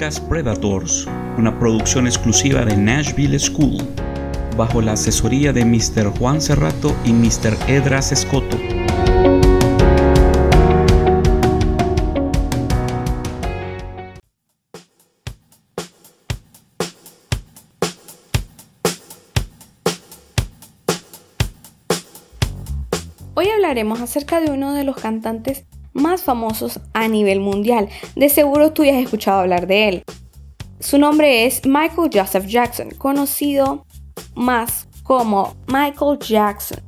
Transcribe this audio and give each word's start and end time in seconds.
Predators, 0.00 1.06
una 1.36 1.58
producción 1.58 2.06
exclusiva 2.06 2.64
de 2.64 2.74
Nashville 2.74 3.38
School, 3.38 3.76
bajo 4.56 4.80
la 4.80 4.92
asesoría 4.92 5.52
de 5.52 5.62
Mr. 5.66 6.08
Juan 6.18 6.40
Cerrato 6.40 6.96
y 7.04 7.12
Mr. 7.12 7.54
Edras 7.68 8.10
Escoto. 8.10 8.56
Hoy 23.34 23.48
hablaremos 23.50 24.00
acerca 24.00 24.40
de 24.40 24.50
uno 24.50 24.72
de 24.72 24.84
los 24.84 24.96
cantantes 24.96 25.66
más 25.92 26.22
famosos 26.22 26.80
a 26.92 27.08
nivel 27.08 27.40
mundial. 27.40 27.88
De 28.16 28.28
seguro 28.28 28.72
tú 28.72 28.84
ya 28.84 28.96
has 28.96 29.02
escuchado 29.02 29.40
hablar 29.40 29.66
de 29.66 29.88
él. 29.88 30.02
Su 30.80 30.98
nombre 30.98 31.44
es 31.44 31.66
Michael 31.66 32.10
Joseph 32.12 32.46
Jackson, 32.46 32.90
conocido 32.90 33.84
más 34.34 34.88
como 35.02 35.54
Michael 35.66 36.18
Jackson. 36.18 36.80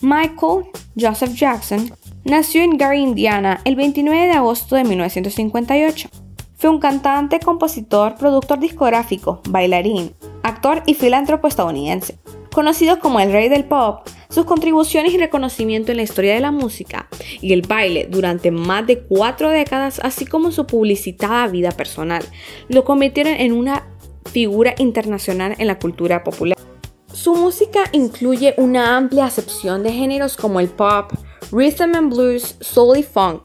Michael 0.00 0.64
Joseph 0.98 1.34
Jackson 1.34 1.92
nació 2.24 2.62
en 2.62 2.76
Gary, 2.76 3.00
Indiana, 3.00 3.60
el 3.64 3.76
29 3.76 4.26
de 4.26 4.32
agosto 4.32 4.76
de 4.76 4.84
1958. 4.84 6.08
Fue 6.56 6.70
un 6.70 6.78
cantante, 6.78 7.40
compositor, 7.40 8.16
productor 8.16 8.58
discográfico, 8.58 9.40
bailarín, 9.48 10.14
actor 10.42 10.82
y 10.86 10.94
filántropo 10.94 11.48
estadounidense. 11.48 12.18
Conocido 12.52 12.98
como 12.98 13.20
el 13.20 13.32
rey 13.32 13.48
del 13.48 13.64
pop, 13.64 14.06
sus 14.30 14.44
contribuciones 14.44 15.12
y 15.12 15.18
reconocimiento 15.18 15.90
en 15.90 15.98
la 15.98 16.04
historia 16.04 16.34
de 16.34 16.40
la 16.40 16.52
música 16.52 17.08
y 17.40 17.52
el 17.52 17.62
baile 17.62 18.06
durante 18.08 18.50
más 18.50 18.86
de 18.86 19.00
cuatro 19.00 19.50
décadas, 19.50 20.00
así 20.02 20.24
como 20.24 20.52
su 20.52 20.66
publicitada 20.66 21.48
vida 21.48 21.72
personal, 21.72 22.24
lo 22.68 22.84
convirtieron 22.84 23.34
en 23.34 23.52
una 23.52 23.86
figura 24.32 24.74
internacional 24.78 25.54
en 25.58 25.66
la 25.66 25.78
cultura 25.78 26.22
popular. 26.22 26.56
Su 27.12 27.34
música 27.34 27.80
incluye 27.92 28.54
una 28.56 28.96
amplia 28.96 29.26
acepción 29.26 29.82
de 29.82 29.92
géneros 29.92 30.36
como 30.36 30.60
el 30.60 30.68
pop, 30.68 31.12
rhythm 31.50 31.94
and 31.96 32.14
blues, 32.14 32.56
soul 32.60 32.96
y 32.96 33.02
funk, 33.02 33.42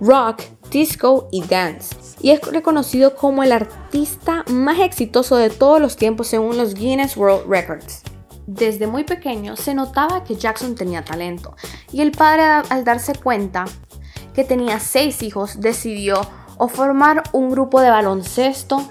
rock, 0.00 0.42
disco 0.70 1.28
y 1.32 1.42
dance, 1.42 1.96
y 2.20 2.30
es 2.30 2.40
reconocido 2.42 3.16
como 3.16 3.42
el 3.42 3.52
artista 3.52 4.44
más 4.50 4.78
exitoso 4.80 5.36
de 5.36 5.48
todos 5.48 5.80
los 5.80 5.96
tiempos 5.96 6.28
según 6.28 6.58
los 6.58 6.74
Guinness 6.74 7.16
World 7.16 7.48
Records. 7.48 8.02
Desde 8.52 8.88
muy 8.88 9.04
pequeño 9.04 9.54
se 9.54 9.74
notaba 9.74 10.24
que 10.24 10.34
Jackson 10.34 10.74
tenía 10.74 11.04
talento 11.04 11.54
y 11.92 12.00
el 12.00 12.10
padre 12.10 12.42
al 12.68 12.84
darse 12.84 13.14
cuenta 13.14 13.64
que 14.34 14.42
tenía 14.42 14.80
seis 14.80 15.22
hijos 15.22 15.60
decidió 15.60 16.20
o 16.58 16.66
formar 16.66 17.22
un 17.30 17.52
grupo 17.52 17.80
de 17.80 17.90
baloncesto 17.90 18.82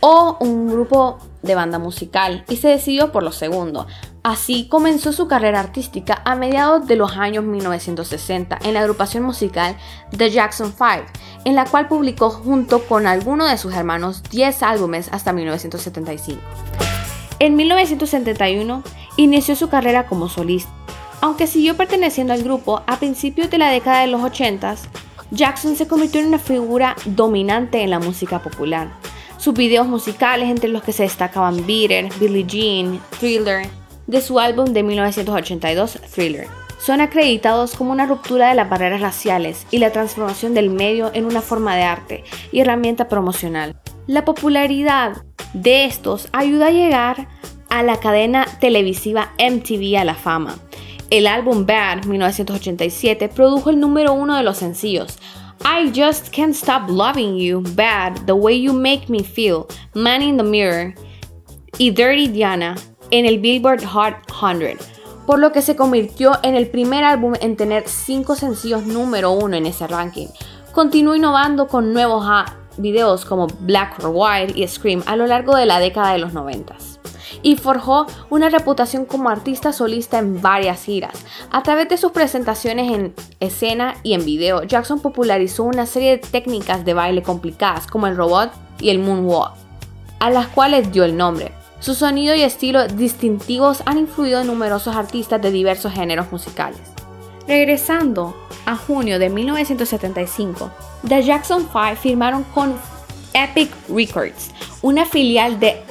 o 0.00 0.36
un 0.40 0.68
grupo 0.68 1.18
de 1.42 1.54
banda 1.54 1.78
musical 1.78 2.44
y 2.48 2.56
se 2.56 2.66
decidió 2.66 3.12
por 3.12 3.22
lo 3.22 3.30
segundo. 3.30 3.86
Así 4.24 4.66
comenzó 4.68 5.12
su 5.12 5.28
carrera 5.28 5.60
artística 5.60 6.20
a 6.24 6.34
mediados 6.34 6.88
de 6.88 6.96
los 6.96 7.16
años 7.16 7.44
1960 7.44 8.58
en 8.64 8.74
la 8.74 8.80
agrupación 8.80 9.22
musical 9.22 9.76
The 10.16 10.30
Jackson 10.30 10.74
5, 10.76 10.88
en 11.44 11.54
la 11.54 11.66
cual 11.66 11.86
publicó 11.86 12.30
junto 12.30 12.84
con 12.88 13.06
alguno 13.06 13.46
de 13.46 13.58
sus 13.58 13.74
hermanos 13.74 14.24
10 14.30 14.64
álbumes 14.64 15.08
hasta 15.12 15.32
1975. 15.32 16.40
En 17.40 17.56
1971 17.56 18.82
inició 19.16 19.56
su 19.56 19.68
carrera 19.68 20.06
como 20.06 20.28
solista. 20.28 20.72
Aunque 21.20 21.46
siguió 21.46 21.76
perteneciendo 21.76 22.32
al 22.32 22.42
grupo, 22.42 22.82
a 22.86 22.98
principios 22.98 23.50
de 23.50 23.58
la 23.58 23.70
década 23.70 24.00
de 24.00 24.08
los 24.08 24.22
80, 24.22 24.76
Jackson 25.30 25.76
se 25.76 25.88
convirtió 25.88 26.20
en 26.20 26.28
una 26.28 26.38
figura 26.38 26.96
dominante 27.06 27.82
en 27.82 27.90
la 27.90 27.98
música 27.98 28.40
popular. 28.40 28.90
Sus 29.38 29.54
videos 29.54 29.86
musicales, 29.86 30.50
entre 30.50 30.68
los 30.68 30.82
que 30.82 30.92
se 30.92 31.04
destacaban 31.04 31.66
Beat 31.66 32.18
Billie 32.18 32.44
Jean, 32.44 33.00
Thriller, 33.18 33.66
de 34.06 34.20
su 34.20 34.38
álbum 34.38 34.66
de 34.66 34.82
1982, 34.82 35.98
Thriller, 36.14 36.48
son 36.78 37.00
acreditados 37.00 37.74
como 37.74 37.92
una 37.92 38.04
ruptura 38.04 38.50
de 38.50 38.54
las 38.54 38.68
barreras 38.68 39.00
raciales 39.00 39.66
y 39.70 39.78
la 39.78 39.90
transformación 39.90 40.52
del 40.52 40.68
medio 40.68 41.10
en 41.14 41.24
una 41.24 41.40
forma 41.40 41.74
de 41.74 41.82
arte 41.82 42.24
y 42.52 42.60
herramienta 42.60 43.08
promocional. 43.08 43.76
La 44.06 44.26
popularidad 44.26 45.24
de 45.54 45.86
estos 45.86 46.28
ayuda 46.32 46.66
a 46.66 46.72
llegar 46.72 47.28
a 47.74 47.82
la 47.82 47.98
cadena 47.98 48.46
televisiva 48.60 49.32
MTV 49.36 49.98
a 49.98 50.04
la 50.04 50.14
fama. 50.14 50.54
El 51.10 51.26
álbum 51.26 51.66
Bad 51.66 52.04
1987 52.04 53.28
produjo 53.28 53.68
el 53.70 53.80
número 53.80 54.12
uno 54.12 54.36
de 54.36 54.44
los 54.44 54.58
sencillos. 54.58 55.18
I 55.60 55.88
Just 55.88 56.32
Can't 56.32 56.54
Stop 56.54 56.88
Loving 56.88 57.36
You, 57.36 57.64
Bad, 57.74 58.26
The 58.26 58.32
Way 58.32 58.62
You 58.62 58.72
Make 58.72 59.06
Me 59.08 59.24
Feel, 59.24 59.64
Man 59.92 60.22
in 60.22 60.36
the 60.36 60.44
Mirror 60.44 60.94
y 61.78 61.90
Dirty 61.90 62.28
Diana 62.28 62.76
en 63.10 63.26
el 63.26 63.40
Billboard 63.40 63.84
Hot 63.86 64.14
100, 64.28 64.78
por 65.26 65.40
lo 65.40 65.50
que 65.50 65.60
se 65.60 65.74
convirtió 65.74 66.38
en 66.44 66.54
el 66.54 66.68
primer 66.68 67.02
álbum 67.02 67.34
en 67.40 67.56
tener 67.56 67.88
cinco 67.88 68.36
sencillos 68.36 68.86
número 68.86 69.32
uno 69.32 69.56
en 69.56 69.66
ese 69.66 69.88
ranking. 69.88 70.28
Continuó 70.72 71.16
innovando 71.16 71.66
con 71.66 71.92
nuevos 71.92 72.24
videos 72.76 73.24
como 73.24 73.48
Black 73.60 73.98
or 74.04 74.12
White 74.14 74.52
y 74.54 74.68
Scream 74.68 75.02
a 75.06 75.16
lo 75.16 75.26
largo 75.26 75.56
de 75.56 75.66
la 75.66 75.80
década 75.80 76.12
de 76.12 76.18
los 76.18 76.32
90 76.32 76.76
y 77.44 77.56
forjó 77.56 78.06
una 78.30 78.48
reputación 78.48 79.04
como 79.04 79.28
artista 79.28 79.72
solista 79.72 80.18
en 80.18 80.40
varias 80.40 80.82
giras. 80.82 81.12
A 81.52 81.62
través 81.62 81.88
de 81.90 81.98
sus 81.98 82.10
presentaciones 82.10 82.90
en 82.90 83.14
escena 83.38 83.94
y 84.02 84.14
en 84.14 84.24
video, 84.24 84.64
Jackson 84.64 84.98
popularizó 84.98 85.62
una 85.62 85.86
serie 85.86 86.12
de 86.12 86.18
técnicas 86.18 86.84
de 86.84 86.94
baile 86.94 87.22
complicadas 87.22 87.86
como 87.86 88.06
el 88.06 88.16
robot 88.16 88.50
y 88.80 88.88
el 88.88 88.98
moonwalk, 88.98 89.52
a 90.20 90.30
las 90.30 90.48
cuales 90.48 90.90
dio 90.90 91.04
el 91.04 91.16
nombre. 91.16 91.52
Su 91.80 91.94
sonido 91.94 92.34
y 92.34 92.40
estilo 92.40 92.88
distintivos 92.88 93.82
han 93.84 93.98
influido 93.98 94.40
en 94.40 94.46
numerosos 94.46 94.96
artistas 94.96 95.40
de 95.42 95.50
diversos 95.50 95.92
géneros 95.92 96.32
musicales. 96.32 96.80
Regresando 97.46 98.34
a 98.64 98.74
junio 98.74 99.18
de 99.18 99.28
1975, 99.28 100.70
The 101.06 101.22
Jackson 101.22 101.68
5 101.70 101.96
firmaron 102.00 102.44
con 102.54 102.74
Epic 103.34 103.70
Records, 103.90 104.50
una 104.80 105.04
filial 105.04 105.60
de 105.60 105.82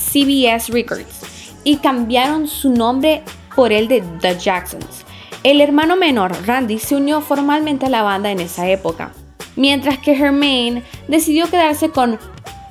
CBS 0.00 0.72
Records 0.72 1.60
y 1.64 1.76
cambiaron 1.76 2.48
su 2.48 2.70
nombre 2.70 3.22
por 3.54 3.72
el 3.72 3.88
de 3.88 4.02
The 4.20 4.38
Jacksons. 4.38 5.04
El 5.42 5.60
hermano 5.60 5.96
menor, 5.96 6.32
Randy, 6.46 6.78
se 6.78 6.96
unió 6.96 7.20
formalmente 7.20 7.86
a 7.86 7.90
la 7.90 8.02
banda 8.02 8.30
en 8.30 8.40
esa 8.40 8.68
época, 8.68 9.12
mientras 9.56 9.98
que 9.98 10.12
Hermaine 10.12 10.82
decidió 11.08 11.48
quedarse 11.48 11.90
con 11.90 12.18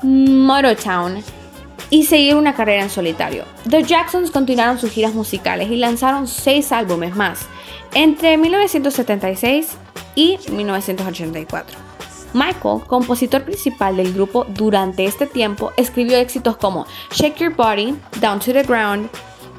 Motown 0.03 1.23
y 1.89 2.03
seguir 2.03 2.35
una 2.35 2.53
carrera 2.53 2.83
en 2.83 2.89
solitario. 2.89 3.45
The 3.67 3.83
Jacksons 3.83 4.31
continuaron 4.31 4.79
sus 4.79 4.91
giras 4.91 5.13
musicales 5.13 5.69
y 5.71 5.77
lanzaron 5.77 6.27
seis 6.27 6.71
álbumes 6.71 7.15
más 7.15 7.47
entre 7.93 8.37
1976 8.37 9.77
y 10.15 10.37
1984. 10.51 11.88
Michael, 12.33 12.81
compositor 12.87 13.43
principal 13.43 13.97
del 13.97 14.13
grupo 14.13 14.45
durante 14.49 15.05
este 15.05 15.25
tiempo, 15.25 15.71
escribió 15.77 16.17
éxitos 16.17 16.57
como 16.57 16.85
Shake 17.11 17.37
Your 17.37 17.55
Body, 17.55 17.95
Down 18.21 18.39
to 18.39 18.53
the 18.53 18.63
Ground 18.63 19.09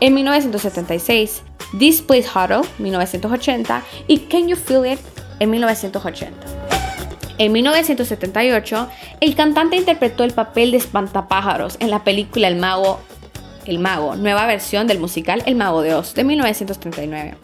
en 0.01 0.15
1976, 0.15 1.43
This 1.79 2.03
Place 2.03 2.29
Huddle 2.35 2.69
1980 2.79 3.83
y 4.07 4.19
Can 4.21 4.49
You 4.49 4.57
Feel 4.57 4.93
It 4.93 5.01
en 5.39 5.51
1980. 5.51 6.61
En 7.39 7.53
1978, 7.53 8.89
el 9.21 9.35
cantante 9.35 9.77
interpretó 9.77 10.25
el 10.25 10.33
papel 10.33 10.73
de 10.73 10.77
espantapájaros 10.77 11.77
en 11.81 11.91
la 11.91 12.05
película 12.05 12.49
El 12.49 12.57
Mago, 12.57 13.01
El 13.65 13.79
Mago, 13.79 14.15
nueva 14.15 14.45
versión 14.47 14.87
del 14.87 14.99
musical 14.99 15.43
El 15.47 15.55
Mago 15.55 15.81
de 15.81 15.95
Oz 15.95 16.15
de 16.15 16.25
1939, 16.25 17.37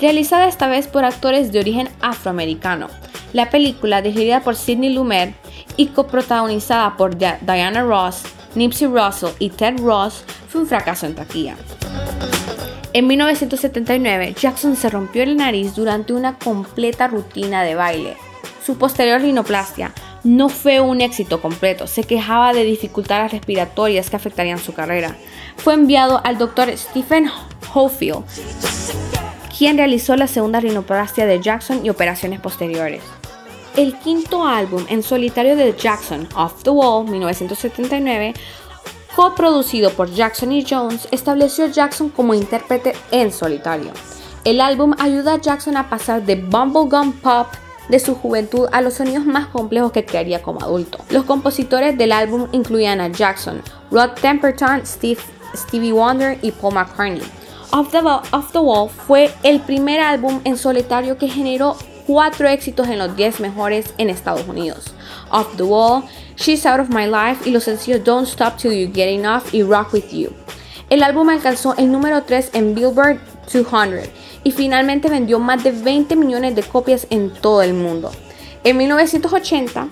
realizada 0.00 0.48
esta 0.48 0.66
vez 0.66 0.88
por 0.88 1.04
actores 1.04 1.52
de 1.52 1.60
origen 1.60 1.88
afroamericano. 2.00 2.88
La 3.34 3.50
película, 3.50 4.00
dirigida 4.00 4.44
por 4.44 4.54
Sidney 4.54 4.94
Lumet 4.94 5.34
y 5.76 5.86
coprotagonizada 5.86 6.96
por 6.96 7.18
Diana 7.18 7.82
Ross, 7.82 8.22
Nipsey 8.54 8.86
Russell 8.86 9.30
y 9.40 9.50
Ted 9.50 9.80
Ross, 9.80 10.24
fue 10.48 10.60
un 10.60 10.68
fracaso 10.68 11.04
en 11.06 11.16
taquilla. 11.16 11.56
En 12.92 13.08
1979, 13.08 14.36
Jackson 14.40 14.76
se 14.76 14.88
rompió 14.88 15.26
la 15.26 15.34
nariz 15.34 15.74
durante 15.74 16.12
una 16.12 16.38
completa 16.38 17.08
rutina 17.08 17.64
de 17.64 17.74
baile. 17.74 18.16
Su 18.64 18.78
posterior 18.78 19.20
rinoplastia 19.20 19.92
no 20.22 20.48
fue 20.48 20.80
un 20.80 21.00
éxito 21.00 21.42
completo, 21.42 21.88
se 21.88 22.04
quejaba 22.04 22.52
de 22.52 22.62
dificultades 22.62 23.32
respiratorias 23.32 24.10
que 24.10 24.16
afectarían 24.16 24.58
su 24.58 24.74
carrera. 24.74 25.16
Fue 25.56 25.74
enviado 25.74 26.20
al 26.24 26.38
doctor 26.38 26.70
Stephen 26.78 27.28
Hofield, 27.74 28.22
quien 29.58 29.76
realizó 29.76 30.14
la 30.14 30.28
segunda 30.28 30.60
rinoplastia 30.60 31.26
de 31.26 31.40
Jackson 31.40 31.84
y 31.84 31.90
operaciones 31.90 32.38
posteriores. 32.38 33.02
El 33.76 33.98
quinto 33.98 34.46
álbum 34.46 34.84
en 34.88 35.02
solitario 35.02 35.56
de 35.56 35.74
Jackson, 35.76 36.28
Off 36.36 36.62
the 36.62 36.70
Wall, 36.70 37.10
1979, 37.10 38.32
coproducido 39.16 39.90
por 39.90 40.08
Jackson 40.12 40.52
y 40.52 40.64
Jones, 40.64 41.08
estableció 41.10 41.64
a 41.64 41.68
Jackson 41.68 42.08
como 42.08 42.34
intérprete 42.34 42.94
en 43.10 43.32
solitario. 43.32 43.90
El 44.44 44.60
álbum 44.60 44.94
ayuda 45.00 45.34
a 45.34 45.40
Jackson 45.40 45.76
a 45.76 45.90
pasar 45.90 46.24
de 46.24 46.36
bubblegum 46.36 47.14
pop 47.14 47.48
de 47.88 47.98
su 47.98 48.14
juventud 48.14 48.68
a 48.70 48.80
los 48.80 48.94
sonidos 48.94 49.26
más 49.26 49.48
complejos 49.48 49.90
que 49.90 50.04
crearía 50.04 50.40
como 50.40 50.62
adulto. 50.62 50.98
Los 51.10 51.24
compositores 51.24 51.98
del 51.98 52.12
álbum 52.12 52.46
incluían 52.52 53.00
a 53.00 53.08
Jackson, 53.08 53.60
Rod 53.90 54.10
Temperton, 54.20 54.82
Stevie 54.86 55.92
Wonder 55.92 56.38
y 56.42 56.52
Paul 56.52 56.74
McCartney. 56.74 57.22
Off 57.72 57.90
the 57.90 58.58
Wall 58.58 58.88
fue 58.88 59.34
el 59.42 59.58
primer 59.58 59.98
álbum 59.98 60.40
en 60.44 60.56
solitario 60.56 61.18
que 61.18 61.28
generó 61.28 61.76
cuatro 62.06 62.48
éxitos 62.48 62.88
en 62.88 62.98
los 62.98 63.16
10 63.16 63.40
mejores 63.40 63.94
en 63.98 64.10
Estados 64.10 64.46
Unidos. 64.46 64.92
Off 65.30 65.56
the 65.56 65.62
Wall, 65.62 66.04
She's 66.36 66.66
Out 66.66 66.80
of 66.80 66.88
My 66.90 67.06
Life 67.06 67.48
y 67.48 67.52
los 67.52 67.64
sencillos 67.64 68.04
Don't 68.04 68.28
Stop 68.28 68.56
Till 68.56 68.72
You 68.72 68.92
Get 68.92 69.08
Enough 69.08 69.52
y 69.52 69.62
Rock 69.62 69.92
With 69.94 70.10
You. 70.10 70.30
El 70.90 71.02
álbum 71.02 71.28
alcanzó 71.28 71.74
el 71.76 71.90
número 71.90 72.22
3 72.22 72.50
en 72.52 72.74
Billboard 72.74 73.18
200 73.52 74.08
y 74.44 74.52
finalmente 74.52 75.08
vendió 75.08 75.38
más 75.38 75.64
de 75.64 75.72
20 75.72 76.16
millones 76.16 76.54
de 76.54 76.62
copias 76.62 77.06
en 77.10 77.30
todo 77.30 77.62
el 77.62 77.74
mundo. 77.74 78.12
En 78.62 78.76
1980, 78.76 79.88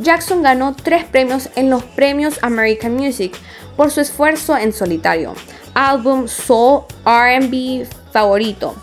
Jackson 0.00 0.42
ganó 0.42 0.74
tres 0.74 1.04
premios 1.04 1.48
en 1.54 1.70
los 1.70 1.82
premios 1.82 2.38
American 2.42 2.94
Music 2.94 3.34
por 3.76 3.90
su 3.90 4.00
esfuerzo 4.00 4.56
en 4.56 4.72
solitario. 4.72 5.34
Álbum 5.74 6.28
Soul 6.28 6.84
RB 7.04 7.86
favorito, 8.12 8.74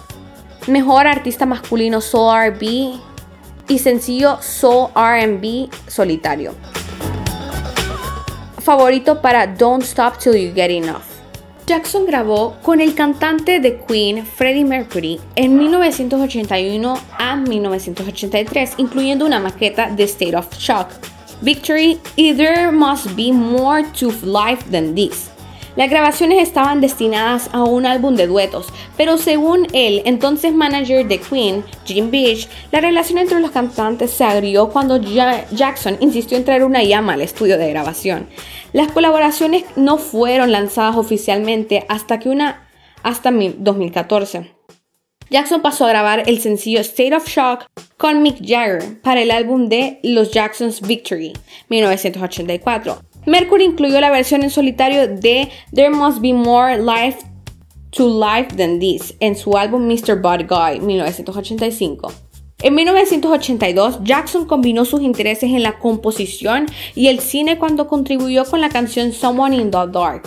Mejor 0.70 1.08
artista 1.08 1.48
masculino 1.48 2.00
Soul 2.00 2.52
RB 2.52 3.00
y 3.68 3.80
sencillo 3.80 4.38
Soul 4.40 4.90
RB 4.94 5.68
solitario. 5.88 6.54
Favorito 8.60 9.20
para 9.20 9.48
Don't 9.48 9.84
Stop 9.84 10.20
Till 10.20 10.36
You 10.36 10.54
Get 10.54 10.70
Enough. 10.70 11.02
Jackson 11.66 12.06
grabó 12.06 12.56
con 12.62 12.82
el 12.82 12.94
cantante 12.94 13.60
de 13.60 13.80
Queen, 13.80 14.24
Freddie 14.24 14.64
Mercury, 14.64 15.20
en 15.36 15.58
1981 15.58 17.00
a 17.18 17.36
1983, 17.36 18.74
incluyendo 18.78 19.26
una 19.26 19.40
maqueta 19.40 19.90
de 19.90 20.04
State 20.04 20.36
of 20.36 20.56
Shock, 20.56 20.90
Victory 21.42 22.00
y 22.16 22.36
There 22.36 22.72
Must 22.72 23.16
Be 23.16 23.34
More 23.34 23.86
to 24.00 24.12
Life 24.24 24.70
Than 24.70 24.94
This. 24.94 25.32
Las 25.80 25.90
grabaciones 25.90 26.44
estaban 26.44 26.82
destinadas 26.82 27.50
a 27.54 27.64
un 27.64 27.86
álbum 27.86 28.18
de 28.18 28.28
duetos, 28.28 28.68
pero 28.98 29.18
según 29.18 29.66
el 29.72 30.02
entonces 30.04 30.54
manager 30.54 31.08
de 31.08 31.22
Queen, 31.22 31.64
Jim 31.86 32.12
Beach, 32.12 32.50
la 32.74 32.82
relación 32.82 33.18
entre 33.18 33.40
los 33.40 33.52
cantantes 33.52 34.12
se 34.12 34.26
agrió 34.26 34.68
cuando 34.72 34.98
Jackson 34.98 35.96
insistió 36.02 36.38
en 36.38 36.44
traer 36.44 36.66
una 36.66 36.84
llama 36.84 37.14
al 37.14 37.22
estudio 37.22 37.58
de 37.58 37.70
grabación. 37.70 38.28
Las 38.74 38.92
colaboraciones 38.92 39.64
no 39.78 39.98
fueron 39.98 40.52
lanzadas 40.52 40.98
oficialmente 40.98 41.86
hasta 41.88 42.20
que 42.20 42.28
una 42.28 42.68
hasta 43.02 43.32
2014. 43.32 44.52
Jackson 45.30 45.62
pasó 45.62 45.86
a 45.86 45.90
grabar 45.90 46.24
el 46.26 46.42
sencillo 46.42 46.82
State 46.82 47.16
of 47.16 47.26
Shock 47.26 47.68
con 47.96 48.22
Mick 48.22 48.40
Jagger 48.46 49.00
para 49.02 49.22
el 49.22 49.32
álbum 49.32 49.70
de 49.70 50.02
Los 50.04 50.32
Jacksons 50.32 50.82
Victory 50.82 51.32
1984. 51.70 53.00
Mercury 53.26 53.66
incluyó 53.66 54.00
la 54.02 54.10
versión 54.10 54.44
en 54.44 54.50
solitario 54.50 55.08
de 55.08 55.50
There 55.74 55.90
Must 55.90 56.20
Be 56.20 56.34
More 56.34 56.82
Life 56.82 57.20
to 57.92 58.08
Life 58.08 58.56
Than 58.56 58.80
This 58.80 59.16
en 59.20 59.36
su 59.36 59.58
álbum 59.58 59.88
Mr. 59.88 60.22
Bad 60.22 60.48
Guy 60.48 60.80
1985. 60.80 62.12
En 62.62 62.76
1982, 62.76 64.00
Jackson 64.04 64.46
combinó 64.46 64.84
sus 64.84 65.02
intereses 65.02 65.50
en 65.52 65.64
la 65.64 65.80
composición 65.80 66.66
y 66.94 67.08
el 67.08 67.20
cine 67.22 67.58
cuando 67.58 67.88
contribuyó 67.88 68.44
con 68.44 68.60
la 68.60 68.68
canción 68.68 69.14
Someone 69.14 69.56
in 69.56 69.72
the 69.72 69.78
Dark. 69.92 70.24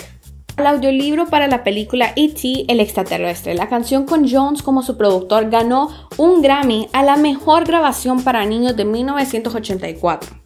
El 0.56 0.66
audiolibro 0.66 1.26
para 1.26 1.48
la 1.48 1.64
película 1.64 2.12
E.T. 2.16 2.66
El 2.68 2.80
extraterrestre. 2.80 3.54
La 3.54 3.68
canción 3.68 4.04
con 4.04 4.28
Jones 4.28 4.62
como 4.62 4.82
su 4.82 4.96
productor 4.96 5.50
ganó 5.50 5.88
un 6.18 6.42
Grammy 6.42 6.88
a 6.92 7.02
la 7.02 7.16
mejor 7.16 7.64
grabación 7.64 8.22
para 8.22 8.44
niños 8.44 8.76
de 8.76 8.84
1984. 8.84 10.41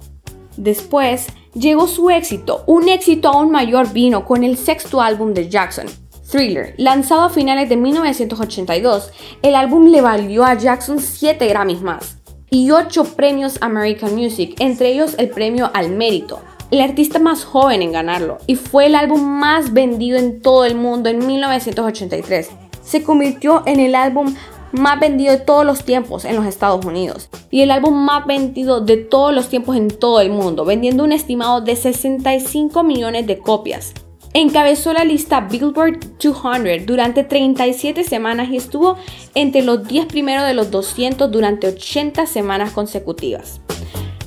Después 0.57 1.27
llegó 1.55 1.87
su 1.87 2.11
éxito, 2.11 2.65
un 2.67 2.89
éxito 2.89 3.29
aún 3.29 3.51
mayor 3.51 3.93
vino 3.93 4.25
con 4.25 4.45
el 4.45 4.57
sexto 4.57 5.01
álbum 5.01 5.35
de 5.35 5.49
Jackson, 5.49 5.87
Thriller, 6.31 6.75
lanzado 6.77 7.23
a 7.23 7.31
finales 7.31 7.69
de 7.69 7.77
1982. 7.77 9.11
El 9.43 9.55
álbum 9.55 9.89
le 9.89 10.01
valió 10.01 10.45
a 10.45 10.55
Jackson 10.55 10.99
7 10.99 11.47
Grammys 11.47 11.83
más 11.83 12.19
y 12.51 12.71
8 12.71 13.05
premios 13.17 13.59
American 13.61 14.15
Music, 14.15 14.57
entre 14.59 14.93
ellos 14.93 15.15
el 15.19 15.29
premio 15.29 15.71
al 15.75 15.91
mérito, 15.91 16.41
el 16.71 16.81
artista 16.81 17.19
más 17.19 17.45
joven 17.45 17.83
en 17.83 17.93
ganarlo, 17.93 18.39
y 18.47 18.57
fue 18.57 18.87
el 18.87 18.95
álbum 18.95 19.21
más 19.23 19.73
vendido 19.73 20.19
en 20.19 20.41
todo 20.41 20.65
el 20.65 20.75
mundo 20.75 21.09
en 21.09 21.27
1983. 21.27 22.51
Se 22.83 23.03
convirtió 23.03 23.63
en 23.67 23.81
el 23.81 23.95
álbum 23.95 24.35
más 24.77 25.01
vendido 25.01 25.33
de 25.33 25.39
todos 25.39 25.65
los 25.65 25.85
tiempos 25.85 26.25
en 26.25 26.37
los 26.37 26.47
Estados 26.47 26.85
Unidos 26.85 27.29
y 27.51 27.63
el 27.63 27.71
álbum 27.71 27.95
más 27.95 28.27
vendido 28.27 28.81
de 28.81 28.97
todos 28.97 29.35
los 29.35 29.49
tiempos 29.49 29.77
en 29.77 29.89
todo 29.89 30.21
el 30.21 30.31
mundo, 30.31 30.65
vendiendo 30.65 31.05
un 31.05 31.13
estimado 31.13 31.61
de 31.61 31.77
65 31.77 32.83
millones 32.83 33.27
de 33.27 33.39
copias. 33.39 33.93
Encabezó 34.35 34.93
la 34.93 35.05
lista 35.05 35.41
Billboard 35.41 36.19
200 36.19 36.85
durante 36.85 37.25
37 37.25 38.05
semanas 38.05 38.51
y 38.51 38.57
estuvo 38.57 38.97
entre 39.35 39.63
los 39.63 39.89
10 39.89 40.07
primeros 40.07 40.47
de 40.47 40.53
los 40.53 40.71
200 40.71 41.31
durante 41.31 41.69
80 41.69 42.27
semanas 42.27 42.73
consecutivas. 42.73 43.61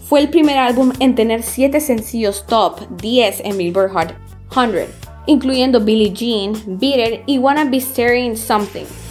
Fue 0.08 0.20
el 0.22 0.30
primer 0.30 0.58
álbum 0.58 0.92
en 1.00 1.14
tener 1.14 1.44
7 1.44 1.80
sencillos 1.80 2.46
top 2.48 2.80
10 3.00 3.42
en 3.46 3.58
Billboard 3.60 4.16
100, 4.52 4.88
incluyendo 5.28 5.80
Billie 5.80 6.12
Jean, 6.12 6.54
It 6.82 7.22
y 7.28 7.38
Wanna 7.38 7.66
Be 7.66 7.78
Staring 7.78 8.36
Something. 8.36 9.09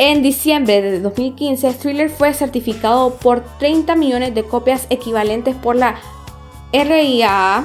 En 0.00 0.22
diciembre 0.22 0.80
de 0.80 1.00
2015, 1.00 1.72
Thriller 1.72 2.08
fue 2.08 2.32
certificado 2.32 3.16
por 3.16 3.42
30 3.58 3.96
millones 3.96 4.32
de 4.32 4.44
copias 4.44 4.86
equivalentes 4.90 5.56
por 5.56 5.74
la 5.74 5.96
RIAA, 6.72 7.64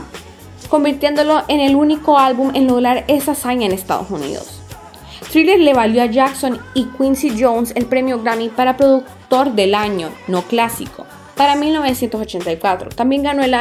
convirtiéndolo 0.67 1.43
en 1.47 1.59
el 1.59 1.75
único 1.75 2.17
álbum 2.17 2.49
en 2.55 2.65
lograr 2.65 3.05
esa 3.07 3.33
hazaña 3.33 3.67
en 3.67 3.71
Estados 3.71 4.09
Unidos. 4.09 4.61
Thriller 5.31 5.59
le 5.59 5.75
valió 5.75 6.01
a 6.01 6.07
Jackson 6.07 6.59
y 6.73 6.85
Quincy 6.97 7.39
Jones 7.39 7.71
el 7.75 7.85
premio 7.85 8.19
Grammy 8.23 8.49
para 8.49 8.77
productor 8.77 9.51
del 9.51 9.75
año, 9.75 10.09
no 10.27 10.41
clásico, 10.41 11.05
para 11.37 11.55
1984. 11.55 12.89
También 12.89 13.21
ganó 13.21 13.43
el, 13.43 13.55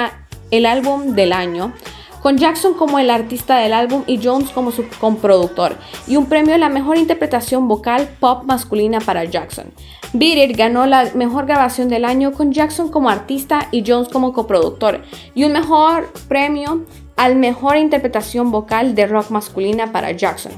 el 0.50 0.64
álbum 0.64 1.14
del 1.14 1.34
año 1.34 1.74
con 2.22 2.38
Jackson 2.38 2.74
como 2.74 3.00
el 3.00 3.10
artista 3.10 3.56
del 3.58 3.72
álbum 3.72 4.04
y 4.06 4.20
Jones 4.22 4.50
como 4.50 4.70
su 4.70 4.84
comproductor, 5.00 5.76
y 6.06 6.16
un 6.16 6.26
premio 6.26 6.54
a 6.54 6.58
la 6.58 6.68
mejor 6.68 6.96
interpretación 6.96 7.66
vocal 7.66 8.08
pop 8.20 8.44
masculina 8.44 9.00
para 9.00 9.24
Jackson. 9.24 9.72
Beat 10.12 10.50
It 10.50 10.56
ganó 10.56 10.86
la 10.86 11.10
mejor 11.14 11.46
grabación 11.46 11.88
del 11.88 12.04
año 12.04 12.32
con 12.32 12.52
Jackson 12.52 12.90
como 12.90 13.10
artista 13.10 13.68
y 13.72 13.82
Jones 13.84 14.08
como 14.08 14.32
coproductor, 14.32 15.02
y 15.34 15.44
un 15.44 15.52
mejor 15.52 16.12
premio 16.28 16.84
al 17.16 17.34
mejor 17.36 17.76
interpretación 17.76 18.52
vocal 18.52 18.94
de 18.94 19.06
rock 19.06 19.30
masculina 19.30 19.90
para 19.90 20.12
Jackson. 20.12 20.52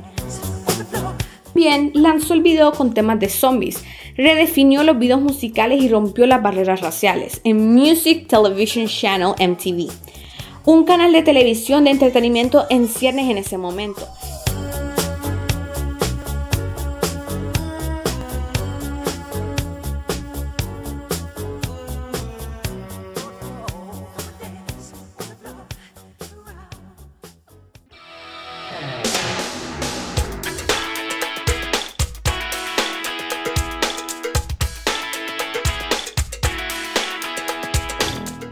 Bien, 1.54 1.92
lanzó 1.94 2.34
el 2.34 2.42
video 2.42 2.72
con 2.72 2.92
temas 2.92 3.20
de 3.20 3.28
zombies, 3.28 3.82
redefinió 4.16 4.82
los 4.82 4.98
videos 4.98 5.22
musicales 5.22 5.82
y 5.82 5.88
rompió 5.88 6.26
las 6.26 6.42
barreras 6.42 6.80
raciales 6.80 7.40
en 7.44 7.74
Music 7.74 8.26
Television 8.28 8.86
Channel 8.86 9.34
MTV 9.38 10.13
un 10.66 10.84
canal 10.84 11.12
de 11.12 11.22
televisión 11.22 11.84
de 11.84 11.90
entretenimiento 11.90 12.66
en 12.70 12.88
ciernes 12.88 13.30
en 13.30 13.38
ese 13.38 13.58
momento. 13.58 14.08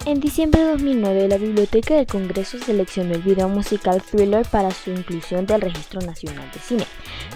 En 0.04 0.18
diciembre 0.18 0.60
de 0.62 0.70
2009, 0.72 1.28
la 1.28 1.36
Biblioteca 1.36 1.94
del 1.94 2.08
Congreso 2.08 2.58
seleccionó 2.58 3.14
el 3.14 3.22
video 3.22 3.48
musical 3.48 4.02
Thriller 4.02 4.44
para 4.44 4.72
su 4.72 4.90
inclusión 4.90 5.46
del 5.46 5.60
Registro 5.60 6.00
Nacional 6.00 6.50
de 6.52 6.58
Cine. 6.58 6.86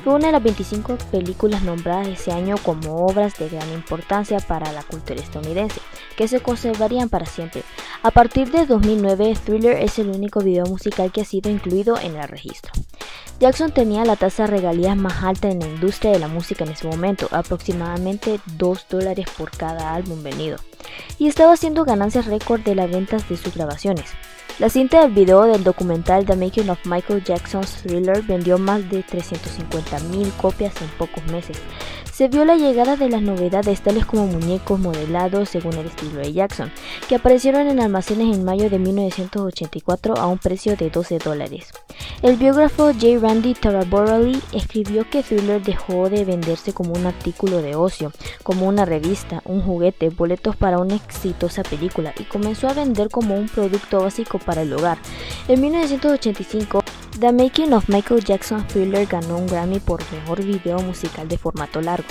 Fue 0.03 0.15
una 0.15 0.27
de 0.27 0.33
las 0.33 0.43
25 0.43 0.99
películas 1.13 1.63
nombradas 1.63 2.09
ese 2.09 2.33
año 2.33 2.57
como 2.65 3.07
obras 3.07 3.39
de 3.39 3.49
gran 3.49 3.73
importancia 3.73 4.41
para 4.41 4.73
la 4.73 4.83
cultura 4.83 5.21
estadounidense, 5.21 5.81
que 6.17 6.27
se 6.27 6.41
conservarían 6.41 7.09
para 7.09 7.25
siempre. 7.25 7.63
A 8.03 8.11
partir 8.11 8.51
de 8.51 8.67
2009, 8.67 9.37
Thriller 9.45 9.81
es 9.81 10.01
el 10.01 10.11
único 10.11 10.41
video 10.41 10.67
musical 10.67 11.13
que 11.13 11.21
ha 11.21 11.25
sido 11.25 11.49
incluido 11.51 11.97
en 12.01 12.17
el 12.17 12.27
registro. 12.27 12.73
Jackson 13.39 13.71
tenía 13.71 14.07
la 14.07 14.17
tasa 14.17 14.45
de 14.45 14.53
regalías 14.53 14.97
más 14.97 15.23
alta 15.23 15.51
en 15.51 15.61
la 15.61 15.67
industria 15.67 16.13
de 16.13 16.19
la 16.19 16.29
música 16.29 16.65
en 16.65 16.73
ese 16.73 16.89
momento, 16.89 17.29
aproximadamente 17.33 18.41
2 18.57 18.87
dólares 18.89 19.27
por 19.37 19.51
cada 19.51 19.93
álbum 19.93 20.23
venido, 20.23 20.57
y 21.19 21.27
estaba 21.27 21.53
haciendo 21.53 21.85
ganancias 21.85 22.25
récord 22.25 22.63
de 22.63 22.75
las 22.75 22.91
ventas 22.91 23.29
de 23.29 23.37
sus 23.37 23.55
grabaciones. 23.55 24.07
La 24.59 24.71
cinta 24.71 25.03
del 25.03 25.13
video 25.13 25.43
del 25.43 25.65
documental 25.65 26.25
The 26.25 26.35
Making 26.35 26.71
of 26.71 26.79
Michael 26.87 27.23
Jackson's 27.25 27.83
Thriller 27.83 28.23
vendió 28.23 28.57
más 28.57 28.89
de 28.89 29.05
350.000 29.05 30.33
copias 30.39 30.81
en 30.81 30.89
pocos 30.97 31.23
meses, 31.27 31.59
se 32.17 32.29
vio 32.29 32.47
la 32.47 32.57
llegada 32.57 32.97
de 32.97 33.11
las 33.11 33.21
novedades 33.21 33.83
tales 33.83 34.07
como 34.07 34.27
muñecos 34.27 34.81
modelados 34.81 35.51
según 35.51 35.75
el 35.75 35.85
estilo 35.85 36.21
de 36.21 36.33
Jackson, 36.33 36.73
que 37.11 37.17
aparecieron 37.17 37.69
en 37.69 37.79
almacenes 37.79 38.35
en 38.35 38.43
mayo 38.43 38.71
de 38.71 38.79
1984 38.79 40.17
a 40.17 40.27
un 40.27 40.39
precio 40.39 40.77
de 40.79 40.89
12 40.89 41.19
dólares. 41.19 41.69
El 42.23 42.37
biógrafo 42.37 42.91
J. 42.95 43.19
Randy 43.21 43.53
Taraborelli 43.53 44.41
escribió 44.53 45.07
que 45.11 45.23
Thriller 45.23 45.63
dejó 45.63 46.09
de 46.09 46.25
venderse 46.25 46.73
como 46.73 46.95
un 46.95 47.05
artículo 47.05 47.61
de 47.61 47.75
ocio, 47.75 48.13
como 48.43 48.67
una 48.67 48.87
revista, 48.87 49.43
un 49.45 49.61
juguete, 49.61 50.09
boletos 50.09 50.57
para 50.57 50.79
una 50.79 50.95
exitosa 50.95 51.65
película 51.65 52.15
y 52.19 52.25
comenzó 52.25 52.69
a 52.69 52.73
vender 52.73 53.11
como 53.11 53.35
un 53.35 53.51
producto 53.51 54.01
básico 54.01 54.39
para 54.39 54.63
el 54.63 54.73
hogar. 54.73 54.97
En 55.49 55.61
1985, 55.61 56.83
The 57.19 57.33
Making 57.33 57.73
of 57.73 57.89
Michael 57.89 58.23
Jackson 58.23 58.67
Thriller 58.67 59.07
ganó 59.07 59.39
un 59.39 59.47
Grammy 59.47 59.81
por 59.81 60.03
mejor 60.13 60.45
video 60.45 60.79
musical 60.81 61.27
de 61.27 61.39
formato 61.39 61.81
largo. 61.81 62.09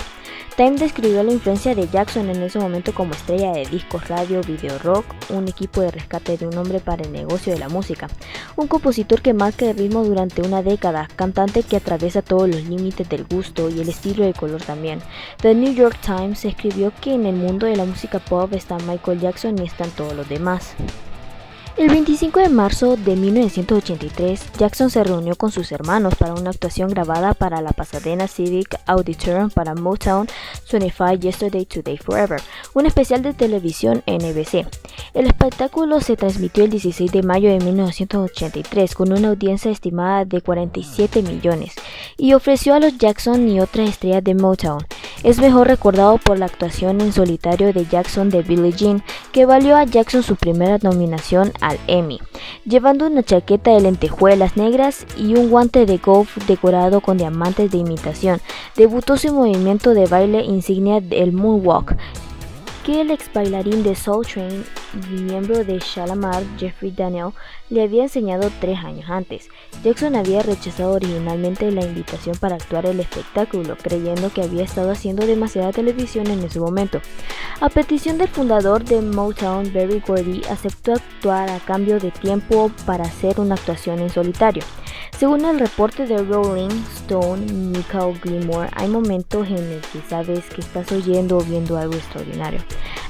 Time 0.56 0.72
describió 0.72 1.22
la 1.22 1.30
influencia 1.30 1.76
de 1.76 1.86
Jackson 1.86 2.28
en 2.28 2.42
ese 2.42 2.58
momento 2.58 2.92
como 2.92 3.12
estrella 3.12 3.52
de 3.52 3.66
discos, 3.66 4.08
radio, 4.08 4.40
video 4.40 4.76
rock, 4.80 5.04
un 5.28 5.46
equipo 5.46 5.80
de 5.80 5.92
rescate 5.92 6.36
de 6.36 6.48
un 6.48 6.58
hombre 6.58 6.80
para 6.80 7.04
el 7.04 7.12
negocio 7.12 7.52
de 7.52 7.60
la 7.60 7.68
música, 7.68 8.08
un 8.56 8.66
compositor 8.66 9.22
que 9.22 9.32
marca 9.32 9.70
el 9.70 9.78
ritmo 9.78 10.02
durante 10.02 10.42
una 10.42 10.64
década, 10.64 11.08
cantante 11.14 11.62
que 11.62 11.76
atraviesa 11.76 12.20
todos 12.20 12.48
los 12.48 12.64
límites 12.64 13.08
del 13.08 13.26
gusto 13.26 13.70
y 13.70 13.80
el 13.80 13.88
estilo 13.88 14.24
de 14.24 14.34
color 14.34 14.62
también. 14.62 14.98
The 15.40 15.54
New 15.54 15.72
York 15.72 16.00
Times 16.04 16.44
escribió 16.44 16.92
que 17.00 17.14
en 17.14 17.26
el 17.26 17.36
mundo 17.36 17.66
de 17.66 17.76
la 17.76 17.84
música 17.84 18.18
pop 18.18 18.52
está 18.54 18.76
Michael 18.78 19.20
Jackson 19.20 19.56
y 19.60 19.66
están 19.66 19.90
todos 19.90 20.14
los 20.14 20.28
demás. 20.28 20.74
El 21.76 21.90
25 21.90 22.40
de 22.40 22.48
marzo 22.48 22.96
de 22.96 23.16
1983, 23.16 24.52
Jackson 24.56 24.88
se 24.88 25.04
reunió 25.04 25.36
con 25.36 25.52
sus 25.52 25.72
hermanos 25.72 26.14
para 26.14 26.32
una 26.32 26.48
actuación 26.48 26.88
grabada 26.88 27.34
para 27.34 27.60
la 27.60 27.72
Pasadena 27.72 28.28
Civic 28.28 28.80
Auditorium 28.86 29.50
para 29.50 29.74
Motown 29.74 30.26
25 30.72 31.20
Yesterday 31.20 31.66
Today 31.66 31.98
Forever, 31.98 32.40
un 32.72 32.86
especial 32.86 33.20
de 33.20 33.34
televisión 33.34 34.02
NBC. 34.06 34.66
El 35.12 35.26
espectáculo 35.26 36.00
se 36.00 36.16
transmitió 36.16 36.64
el 36.64 36.70
16 36.70 37.12
de 37.12 37.22
mayo 37.22 37.50
de 37.50 37.62
1983 37.62 38.94
con 38.94 39.12
una 39.12 39.28
audiencia 39.28 39.70
estimada 39.70 40.24
de 40.24 40.40
47 40.40 41.20
millones 41.20 41.74
y 42.16 42.32
ofreció 42.32 42.72
a 42.72 42.80
los 42.80 42.96
Jackson 42.96 43.46
y 43.50 43.60
otras 43.60 43.90
estrellas 43.90 44.24
de 44.24 44.34
Motown. 44.34 44.78
Es 45.22 45.38
mejor 45.38 45.66
recordado 45.66 46.18
por 46.18 46.38
la 46.38 46.46
actuación 46.46 47.00
en 47.00 47.12
solitario 47.12 47.72
de 47.72 47.86
Jackson 47.86 48.30
de 48.30 48.42
Billie 48.42 48.72
Jean, 48.72 49.02
que 49.32 49.46
valió 49.46 49.76
a 49.76 49.84
Jackson 49.84 50.22
su 50.22 50.36
primera 50.36 50.78
nominación 50.82 51.52
al 51.60 51.78
Emmy, 51.86 52.20
llevando 52.64 53.06
una 53.06 53.22
chaqueta 53.22 53.72
de 53.72 53.80
lentejuelas 53.80 54.56
negras 54.56 55.06
y 55.16 55.34
un 55.34 55.50
guante 55.50 55.86
de 55.86 55.96
golf 55.98 56.36
decorado 56.46 57.00
con 57.00 57.16
diamantes 57.16 57.70
de 57.70 57.78
imitación. 57.78 58.40
Debutó 58.76 59.16
su 59.16 59.32
movimiento 59.32 59.94
de 59.94 60.06
baile 60.06 60.44
insignia 60.44 61.00
del 61.00 61.32
Moonwalk, 61.32 61.96
que 62.84 63.00
el 63.00 63.10
ex 63.10 63.32
bailarín 63.32 63.82
de 63.82 63.96
Soul 63.96 64.24
Train 64.24 64.64
y 65.10 65.20
miembro 65.22 65.64
de 65.64 65.80
Shalamar, 65.80 66.44
Jeffrey 66.56 66.92
Daniel, 66.92 67.30
le 67.70 67.82
había 67.82 68.04
enseñado 68.04 68.50
tres 68.60 68.78
años 68.78 69.10
antes. 69.10 69.48
Jackson 69.82 70.16
había 70.16 70.42
rechazado 70.42 70.92
originalmente 70.92 71.70
la 71.70 71.84
invitación 71.84 72.36
para 72.36 72.56
actuar 72.56 72.86
el 72.86 73.00
espectáculo, 73.00 73.76
creyendo 73.82 74.30
que 74.30 74.42
había 74.42 74.64
estado 74.64 74.90
haciendo 74.90 75.26
demasiada 75.26 75.72
televisión 75.72 76.26
en 76.28 76.42
ese 76.42 76.60
momento. 76.60 77.00
A 77.60 77.68
petición 77.68 78.18
del 78.18 78.28
fundador 78.28 78.84
de 78.84 79.00
Motown, 79.00 79.72
Berry 79.72 80.02
Gordy, 80.06 80.42
aceptó 80.50 80.94
actuar 80.94 81.50
a 81.50 81.58
cambio 81.60 81.98
de 81.98 82.10
tiempo 82.10 82.70
para 82.84 83.04
hacer 83.04 83.40
una 83.40 83.54
actuación 83.54 84.00
en 84.00 84.10
solitario. 84.10 84.62
Según 85.18 85.46
el 85.46 85.58
reporte 85.58 86.06
de 86.06 86.18
Rolling 86.18 86.68
Stone, 86.94 87.50
Michael 87.50 88.20
Gilmore, 88.22 88.68
hay 88.74 88.88
momentos 88.88 89.48
en 89.48 89.76
los 89.76 89.86
que 89.86 90.02
sabes 90.08 90.44
que 90.50 90.60
estás 90.60 90.92
oyendo 90.92 91.38
o 91.38 91.40
viendo 91.40 91.78
algo 91.78 91.94
extraordinario. 91.94 92.60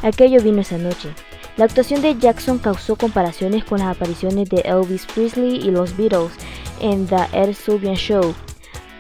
Aquello 0.03 0.41
vino 0.41 0.61
esa 0.61 0.79
noche. 0.79 1.09
La 1.57 1.65
actuación 1.65 2.03
de 2.03 2.15
Jackson 2.19 2.59
causó 2.59 2.97
comparaciones 2.97 3.65
con 3.65 3.79
las 3.79 3.97
apariciones 3.97 4.51
de 4.51 4.61
Elvis 4.61 5.07
Presley 5.07 5.57
y 5.57 5.71
los 5.71 5.97
Beatles 5.97 6.33
en 6.81 7.07
The 7.07 7.29
Ed 7.33 7.55
Sullivan 7.55 7.95
Show. 7.95 8.35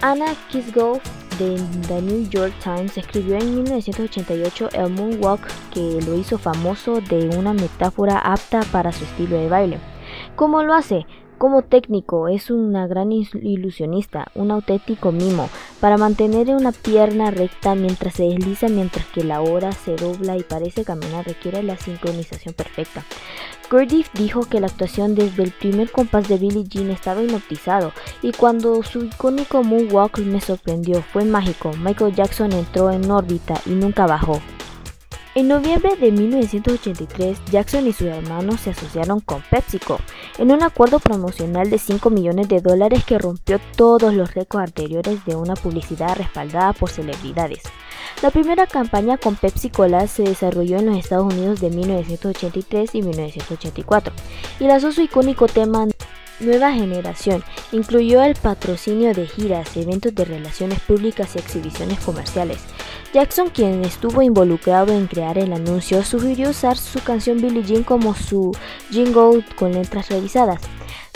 Anna 0.00 0.34
Kisgoff 0.48 1.02
de 1.38 1.60
The 1.86 2.00
New 2.00 2.26
York 2.30 2.54
Times 2.64 2.96
escribió 2.96 3.36
en 3.36 3.56
1988 3.56 4.70
el 4.72 4.90
Moonwalk 4.90 5.40
que 5.70 6.00
lo 6.06 6.14
hizo 6.14 6.38
famoso 6.38 7.02
de 7.02 7.28
una 7.36 7.52
metáfora 7.52 8.18
apta 8.18 8.62
para 8.72 8.90
su 8.90 9.04
estilo 9.04 9.36
de 9.36 9.50
baile. 9.50 9.78
¿Cómo 10.34 10.62
lo 10.62 10.72
hace? 10.72 11.04
Como 11.38 11.60
técnico 11.60 12.28
es 12.28 12.50
una 12.50 12.86
gran 12.86 13.12
ilusionista, 13.12 14.28
un 14.34 14.50
auténtico 14.50 15.12
mimo, 15.12 15.50
para 15.80 15.98
mantener 15.98 16.48
una 16.48 16.72
pierna 16.72 17.30
recta 17.30 17.74
mientras 17.74 18.14
se 18.14 18.22
desliza 18.22 18.68
mientras 18.68 19.04
que 19.08 19.22
la 19.22 19.42
hora 19.42 19.72
se 19.72 19.96
dobla 19.96 20.38
y 20.38 20.42
parece 20.42 20.82
caminar 20.82 21.26
requiere 21.26 21.62
la 21.62 21.76
sincronización 21.76 22.54
perfecta. 22.54 23.04
Gurdjieff 23.70 24.10
dijo 24.14 24.46
que 24.48 24.60
la 24.60 24.68
actuación 24.68 25.14
desde 25.14 25.42
el 25.42 25.50
primer 25.52 25.92
compás 25.92 26.26
de 26.26 26.38
Billie 26.38 26.64
Jean 26.64 26.90
estaba 26.90 27.22
hipnotizado 27.22 27.92
y 28.22 28.32
cuando 28.32 28.82
su 28.82 29.04
icónico 29.04 29.62
moonwalk 29.62 30.18
me 30.20 30.40
sorprendió, 30.40 31.02
fue 31.02 31.26
mágico. 31.26 31.70
Michael 31.78 32.14
Jackson 32.14 32.52
entró 32.52 32.90
en 32.90 33.10
órbita 33.10 33.60
y 33.66 33.70
nunca 33.70 34.06
bajó. 34.06 34.40
En 35.36 35.48
noviembre 35.48 35.96
de 35.96 36.12
1983, 36.12 37.36
Jackson 37.52 37.86
y 37.86 37.92
sus 37.92 38.06
hermanos 38.06 38.58
se 38.58 38.70
asociaron 38.70 39.20
con 39.20 39.42
PepsiCo 39.42 39.98
en 40.38 40.50
un 40.50 40.62
acuerdo 40.62 40.98
promocional 40.98 41.68
de 41.68 41.76
5 41.76 42.08
millones 42.08 42.48
de 42.48 42.62
dólares 42.62 43.04
que 43.04 43.18
rompió 43.18 43.60
todos 43.76 44.14
los 44.14 44.32
récords 44.32 44.68
anteriores 44.68 45.22
de 45.26 45.36
una 45.36 45.52
publicidad 45.52 46.16
respaldada 46.16 46.72
por 46.72 46.88
celebridades. 46.88 47.64
La 48.22 48.30
primera 48.30 48.66
campaña 48.66 49.18
con 49.18 49.36
Pepsi 49.36 49.68
Cola 49.68 50.06
se 50.06 50.22
desarrolló 50.22 50.78
en 50.78 50.86
los 50.86 50.96
Estados 50.96 51.34
Unidos 51.34 51.60
de 51.60 51.68
1983 51.68 52.94
y 52.94 53.02
1984 53.02 54.14
y 54.58 54.64
lanzó 54.64 54.90
su 54.90 55.02
icónico 55.02 55.48
tema 55.48 55.86
Nueva 56.40 56.72
Generación. 56.72 57.42
Incluyó 57.72 58.22
el 58.22 58.34
patrocinio 58.34 59.14
de 59.14 59.26
giras, 59.26 59.76
eventos 59.76 60.14
de 60.14 60.24
relaciones 60.24 60.80
públicas 60.80 61.34
y 61.34 61.38
exhibiciones 61.38 61.98
comerciales. 62.00 62.58
Jackson, 63.12 63.48
quien 63.50 63.84
estuvo 63.84 64.20
involucrado 64.22 64.92
en 64.92 65.06
crear 65.06 65.38
el 65.38 65.52
anuncio, 65.52 66.02
sugirió 66.04 66.50
usar 66.50 66.76
su 66.76 67.00
canción 67.02 67.40
Billie 67.40 67.62
Jean 67.62 67.82
como 67.82 68.14
su 68.14 68.52
jingle 68.90 69.44
con 69.56 69.72
letras 69.72 70.10
revisadas. 70.10 70.60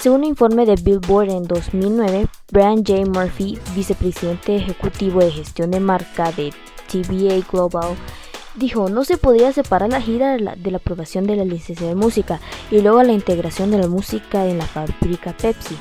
Según 0.01 0.21
un 0.21 0.29
informe 0.29 0.65
de 0.65 0.77
Billboard 0.77 1.29
en 1.29 1.43
2009, 1.43 2.27
Brian 2.51 2.83
J. 2.85 3.05
Murphy, 3.05 3.59
vicepresidente 3.75 4.57
ejecutivo 4.57 5.21
de 5.21 5.31
gestión 5.31 5.71
de 5.73 5.81
marca 5.81 6.33
de 6.33 6.55
TVA 6.91 7.47
Global, 7.51 7.95
dijo 8.55 8.89
no 8.89 9.05
se 9.05 9.17
podía 9.17 9.53
separar 9.53 9.91
la 9.91 10.01
gira 10.01 10.33
de 10.33 10.71
la, 10.71 10.77
aprobación 10.77 11.27
de 11.27 11.37
la 11.37 11.45
licencia 11.45 11.87
de 11.87 11.95
música 11.95 12.41
y 12.71 12.81
luego 12.81 13.03
la 13.03 13.13
integración 13.13 13.71
de 13.71 13.79
la 13.79 13.89
música 13.89 14.47
en 14.47 14.59
la 14.59 14.67
fábrica 14.67 15.35
Pepsi. 15.37 15.77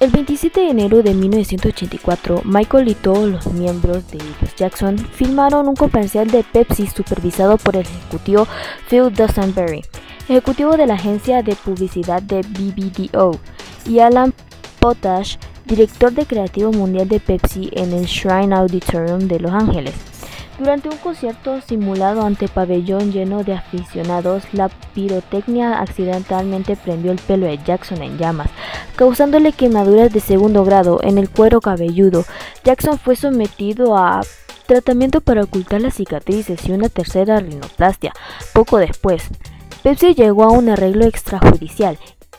El 0.00 0.10
27 0.10 0.60
de 0.60 0.70
enero 0.70 1.02
de 1.04 1.14
1984, 1.14 2.42
Michael 2.44 2.88
y 2.88 2.94
todos 2.94 3.30
los 3.30 3.46
miembros 3.52 4.10
de 4.10 4.18
los 4.40 4.56
Jackson 4.56 4.98
filmaron 4.98 5.68
un 5.68 5.76
comercial 5.76 6.28
de 6.28 6.42
Pepsi 6.42 6.88
supervisado 6.88 7.56
por 7.56 7.76
el 7.76 7.82
ejecutivo 7.82 8.48
Phil 8.88 9.14
Dusenberry, 9.14 9.84
ejecutivo 10.28 10.76
de 10.76 10.88
la 10.88 10.94
agencia 10.94 11.42
de 11.44 11.54
publicidad 11.54 12.20
de 12.20 12.40
BBDO, 12.40 13.38
y 13.86 14.00
Alan 14.00 14.34
Potash, 14.80 15.36
director 15.66 16.10
de 16.12 16.26
creativo 16.26 16.72
mundial 16.72 17.08
de 17.08 17.20
Pepsi 17.20 17.70
en 17.72 17.92
el 17.92 18.06
Shrine 18.06 18.56
Auditorium 18.56 19.28
de 19.28 19.38
Los 19.38 19.52
Ángeles. 19.52 20.11
Durante 20.58 20.90
un 20.90 20.96
concierto 20.98 21.60
simulado 21.60 22.22
ante 22.22 22.46
pabellón 22.46 23.10
lleno 23.10 23.42
de 23.42 23.54
aficionados, 23.54 24.44
la 24.52 24.68
pirotecnia 24.68 25.80
accidentalmente 25.80 26.76
prendió 26.76 27.10
el 27.10 27.18
pelo 27.18 27.46
de 27.46 27.58
Jackson 27.58 28.02
en 28.02 28.18
llamas, 28.18 28.50
causándole 28.94 29.52
quemaduras 29.52 30.12
de 30.12 30.20
segundo 30.20 30.64
grado 30.64 31.00
en 31.02 31.16
el 31.16 31.30
cuero 31.30 31.60
cabelludo. 31.60 32.24
Jackson 32.64 32.98
fue 32.98 33.16
sometido 33.16 33.96
a 33.96 34.20
tratamiento 34.66 35.20
para 35.20 35.42
ocultar 35.42 35.80
las 35.80 35.94
cicatrices 35.94 36.66
y 36.66 36.72
una 36.72 36.88
tercera 36.88 37.40
rinoplastia. 37.40 38.12
Poco 38.52 38.76
después, 38.76 39.28
Pepsi 39.82 40.14
llegó 40.14 40.44
a 40.44 40.52
un 40.52 40.68
arreglo 40.68 41.06
extrajudicial 41.06 41.98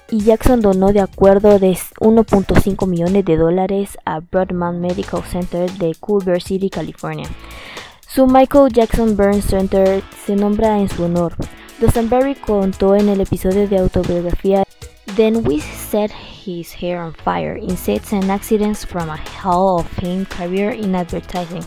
y 0.10 0.22
Jackson 0.22 0.62
donó 0.62 0.94
de 0.94 1.02
acuerdo 1.02 1.58
de 1.58 1.72
1.5 1.72 2.88
millones 2.88 3.26
de 3.26 3.38
dólares 3.38 3.98
a 4.06 4.20
Broadman 4.20 4.80
Medical 4.80 5.24
Center 5.24 5.72
de 5.72 5.96
Culver 5.96 6.42
City, 6.42 6.70
California. 6.70 7.28
Su 8.14 8.28
Michael 8.28 8.72
Jackson 8.72 9.18
Burns 9.18 9.46
Center 9.46 10.04
se 10.24 10.36
nombra 10.36 10.78
en 10.80 10.88
su 10.88 11.06
honor. 11.06 11.34
Dusenberry 11.80 12.36
contó 12.36 12.96
en 12.96 13.10
el 13.10 13.22
episodio 13.22 13.68
de 13.68 13.80
autobiografía 13.80 14.66
Then 15.16 15.44
we 15.48 15.60
set 15.60 16.12
his 16.46 16.72
hair 16.80 17.00
on 17.00 17.16
fire, 17.16 17.58
insects 17.58 18.14
and 18.14 18.30
accidents 18.30 18.86
from 18.86 19.10
a 19.10 19.18
Hall 19.42 19.80
of 19.80 19.88
Fame 20.00 20.28
career 20.28 20.70
in 20.72 20.94
advertising. 20.94 21.64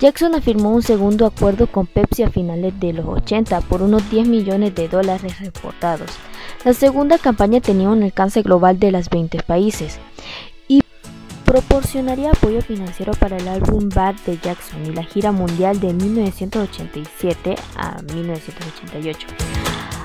Jackson 0.00 0.34
afirmó 0.34 0.74
un 0.74 0.82
segundo 0.82 1.24
acuerdo 1.24 1.68
con 1.68 1.86
Pepsi 1.86 2.24
a 2.24 2.30
finales 2.30 2.74
de 2.80 2.92
los 2.92 3.06
80 3.06 3.60
por 3.60 3.80
unos 3.80 4.10
10 4.10 4.26
millones 4.26 4.74
de 4.74 4.88
dólares 4.88 5.38
reportados. 5.38 6.10
La 6.64 6.72
segunda 6.72 7.16
campaña 7.16 7.60
tenía 7.60 7.90
un 7.90 8.02
alcance 8.02 8.42
global 8.42 8.80
de 8.80 8.90
las 8.90 9.08
20 9.08 9.40
países 9.44 10.00
proporcionaría 11.44 12.30
apoyo 12.30 12.60
financiero 12.62 13.12
para 13.12 13.36
el 13.36 13.48
álbum 13.48 13.88
Bad 13.88 14.14
de 14.26 14.38
Jackson 14.38 14.84
y 14.86 14.92
la 14.92 15.04
gira 15.04 15.32
mundial 15.32 15.78
de 15.80 15.92
1987 15.92 17.54
a 17.76 18.02
1988. 18.02 19.26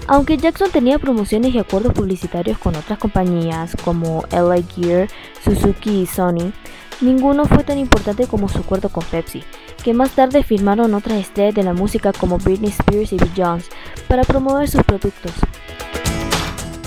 Aunque 0.08 0.38
Jackson 0.38 0.72
tenía 0.72 0.98
promociones 0.98 1.53
y 1.53 1.60
acuerdos 1.60 1.93
publicitarios 1.93 2.58
con 2.58 2.75
otras 2.75 2.98
compañías 2.98 3.75
como 3.84 4.24
LA 4.31 4.63
Gear, 4.63 5.08
Suzuki 5.43 6.01
y 6.01 6.05
Sony, 6.08 6.51
ninguno 7.00 7.46
fue 7.46 7.63
tan 7.63 7.77
importante 7.77 8.25
como 8.25 8.50
su 8.50 8.58
acuerdo 8.58 8.89
con 8.89 9.03
Pepsi, 9.05 9.43
que 9.84 9.93
más 9.93 10.12
tarde 10.12 10.43
firmaron 10.43 10.96
otras 10.96 11.19
estrellas 11.19 11.53
de 11.53 11.63
la 11.63 11.74
música 11.74 12.12
como 12.12 12.39
Britney 12.39 12.72
Spears 12.72 13.13
y 13.13 13.17
Beyoncé 13.17 13.69
para 14.08 14.24
promover 14.24 14.67
sus 14.67 14.84
productos. 14.84 15.34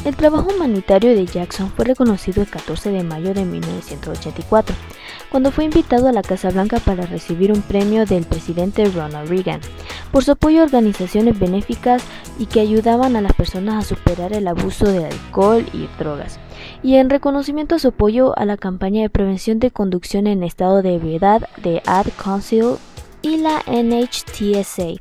El 0.04 0.16
trabajo 0.16 0.48
humanitario 0.52 1.14
de 1.14 1.26
Jackson 1.26 1.70
fue 1.70 1.84
reconocido 1.84 2.42
el 2.42 2.48
14 2.48 2.90
de 2.90 3.04
mayo 3.04 3.34
de 3.34 3.44
1984, 3.44 4.74
cuando 5.30 5.52
fue 5.52 5.64
invitado 5.64 6.08
a 6.08 6.12
la 6.12 6.22
Casa 6.22 6.50
Blanca 6.50 6.80
para 6.80 7.06
recibir 7.06 7.52
un 7.52 7.62
premio 7.62 8.04
del 8.04 8.24
presidente 8.24 8.84
Ronald 8.86 9.28
Reagan 9.28 9.60
por 10.10 10.24
su 10.24 10.32
apoyo 10.32 10.60
a 10.60 10.64
organizaciones 10.64 11.38
benéficas 11.38 12.02
y 12.36 12.46
que 12.46 12.58
ayudaban 12.58 13.14
a 13.14 13.20
las 13.20 13.32
personas 13.34 13.84
a 13.84 13.88
superar 13.88 14.32
el 14.32 14.48
abuso 14.48 14.86
de 14.86 15.06
alcohol 15.06 15.64
y 15.72 15.86
drogas, 16.00 16.40
y 16.82 16.96
en 16.96 17.08
reconocimiento 17.08 17.76
a 17.76 17.78
su 17.78 17.88
apoyo 17.88 18.36
a 18.36 18.44
la 18.44 18.56
campaña 18.56 19.02
de 19.02 19.10
prevención 19.10 19.60
de 19.60 19.70
conducción 19.70 20.26
en 20.26 20.42
estado 20.42 20.82
de 20.82 20.96
ebriedad 20.96 21.48
de 21.62 21.80
Ad 21.86 22.06
Council 22.20 22.74
y 23.22 23.36
la 23.36 23.62
NHTSA 23.68 25.00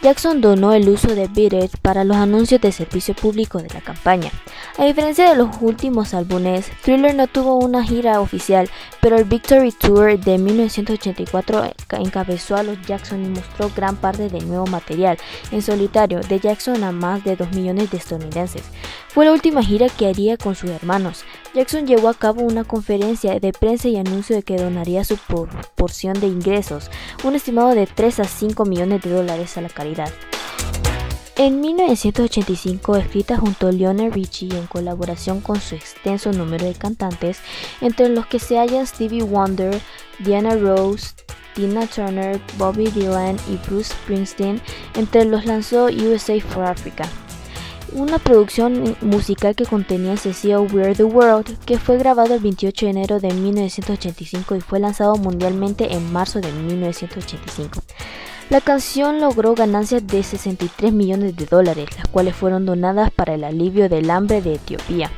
Jackson 0.00 0.40
donó 0.40 0.72
el 0.74 0.88
uso 0.88 1.08
de 1.08 1.26
Beat 1.26 1.76
para 1.82 2.04
los 2.04 2.16
anuncios 2.16 2.60
de 2.60 2.70
servicio 2.70 3.14
público 3.14 3.58
de 3.58 3.68
la 3.74 3.80
campaña. 3.80 4.30
A 4.76 4.84
diferencia 4.84 5.28
de 5.28 5.34
los 5.34 5.48
últimos 5.60 6.14
álbumes, 6.14 6.70
Thriller 6.82 7.16
no 7.16 7.26
tuvo 7.26 7.56
una 7.56 7.82
gira 7.82 8.20
oficial, 8.20 8.70
pero 9.00 9.16
el 9.16 9.24
Victory 9.24 9.72
Tour 9.72 10.16
de 10.16 10.38
1984 10.38 11.72
encabezó 11.98 12.54
a 12.54 12.62
los 12.62 12.80
Jackson 12.86 13.24
y 13.24 13.28
mostró 13.28 13.72
gran 13.74 13.96
parte 13.96 14.28
del 14.28 14.46
nuevo 14.46 14.68
material 14.68 15.18
en 15.50 15.62
solitario 15.62 16.20
de 16.20 16.38
Jackson 16.38 16.84
a 16.84 16.92
más 16.92 17.24
de 17.24 17.34
2 17.34 17.50
millones 17.50 17.90
de 17.90 17.96
estadounidenses. 17.96 18.62
Fue 19.08 19.24
la 19.24 19.32
última 19.32 19.64
gira 19.64 19.88
que 19.88 20.06
haría 20.06 20.36
con 20.36 20.54
sus 20.54 20.70
hermanos. 20.70 21.24
Jackson 21.54 21.86
llevó 21.86 22.08
a 22.08 22.14
cabo 22.14 22.42
una 22.42 22.64
conferencia 22.64 23.40
de 23.40 23.52
prensa 23.52 23.88
y 23.88 23.96
anuncio 23.96 24.36
de 24.36 24.42
que 24.42 24.56
donaría 24.56 25.04
su 25.04 25.16
porción 25.74 26.20
de 26.20 26.26
ingresos, 26.26 26.90
un 27.24 27.34
estimado 27.34 27.74
de 27.74 27.86
3 27.86 28.20
a 28.20 28.24
5 28.24 28.64
millones 28.64 29.02
de 29.02 29.10
dólares 29.10 29.56
a 29.56 29.62
la 29.62 29.68
caridad. 29.68 30.12
En 31.36 31.60
1985, 31.60 32.96
escrita 32.96 33.38
junto 33.38 33.68
a 33.68 33.72
Lionel 33.72 34.12
Richie 34.12 34.56
en 34.56 34.66
colaboración 34.66 35.40
con 35.40 35.60
su 35.60 35.76
extenso 35.76 36.32
número 36.32 36.66
de 36.66 36.74
cantantes, 36.74 37.38
entre 37.80 38.08
los 38.08 38.26
que 38.26 38.40
se 38.40 38.58
hallan 38.58 38.86
Stevie 38.86 39.22
Wonder, 39.22 39.80
Diana 40.18 40.56
Rose, 40.56 41.14
Tina 41.54 41.86
Turner, 41.86 42.40
Bobby 42.58 42.90
Dylan 42.90 43.36
y 43.48 43.56
Bruce 43.68 43.94
Springsteen, 43.94 44.60
entre 44.94 45.24
los 45.24 45.46
lanzó 45.46 45.86
USA 45.86 46.40
for 46.40 46.64
Africa 46.64 47.08
una 47.92 48.18
producción 48.18 48.96
musical 49.00 49.54
que 49.54 49.66
contenía 49.66 50.12
el 50.12 50.18
sencillo 50.18 50.62
We're 50.62 50.94
the 50.94 51.04
World, 51.04 51.58
que 51.64 51.78
fue 51.78 51.98
grabado 51.98 52.34
el 52.34 52.40
28 52.40 52.86
de 52.86 52.90
enero 52.90 53.20
de 53.20 53.32
1985 53.32 54.56
y 54.56 54.60
fue 54.60 54.80
lanzado 54.80 55.16
mundialmente 55.16 55.92
en 55.94 56.12
marzo 56.12 56.40
de 56.40 56.52
1985. 56.52 57.80
La 58.50 58.62
canción 58.62 59.20
logró 59.20 59.54
ganancias 59.54 60.06
de 60.06 60.22
63 60.22 60.92
millones 60.92 61.36
de 61.36 61.44
dólares, 61.44 61.88
las 61.96 62.08
cuales 62.08 62.34
fueron 62.34 62.64
donadas 62.64 63.10
para 63.10 63.34
el 63.34 63.44
alivio 63.44 63.90
del 63.90 64.10
hambre 64.10 64.40
de 64.40 64.54
Etiopía, 64.54 65.10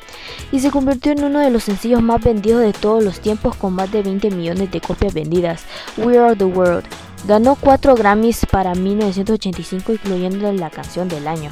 y 0.50 0.58
se 0.58 0.72
convirtió 0.72 1.12
en 1.12 1.22
uno 1.22 1.38
de 1.38 1.50
los 1.50 1.62
sencillos 1.62 2.02
más 2.02 2.22
vendidos 2.22 2.62
de 2.62 2.72
todos 2.72 3.04
los 3.04 3.20
tiempos 3.20 3.54
con 3.54 3.74
más 3.74 3.92
de 3.92 4.02
20 4.02 4.30
millones 4.32 4.72
de 4.72 4.80
copias 4.80 5.14
vendidas. 5.14 5.62
We 5.96 6.18
Are 6.18 6.34
the 6.34 6.44
World 6.44 6.84
ganó 7.26 7.54
4 7.54 7.94
Grammys 7.94 8.46
para 8.50 8.74
1985, 8.74 9.92
incluyendo 9.92 10.52
la 10.52 10.70
canción 10.70 11.08
del 11.08 11.28
año. 11.28 11.50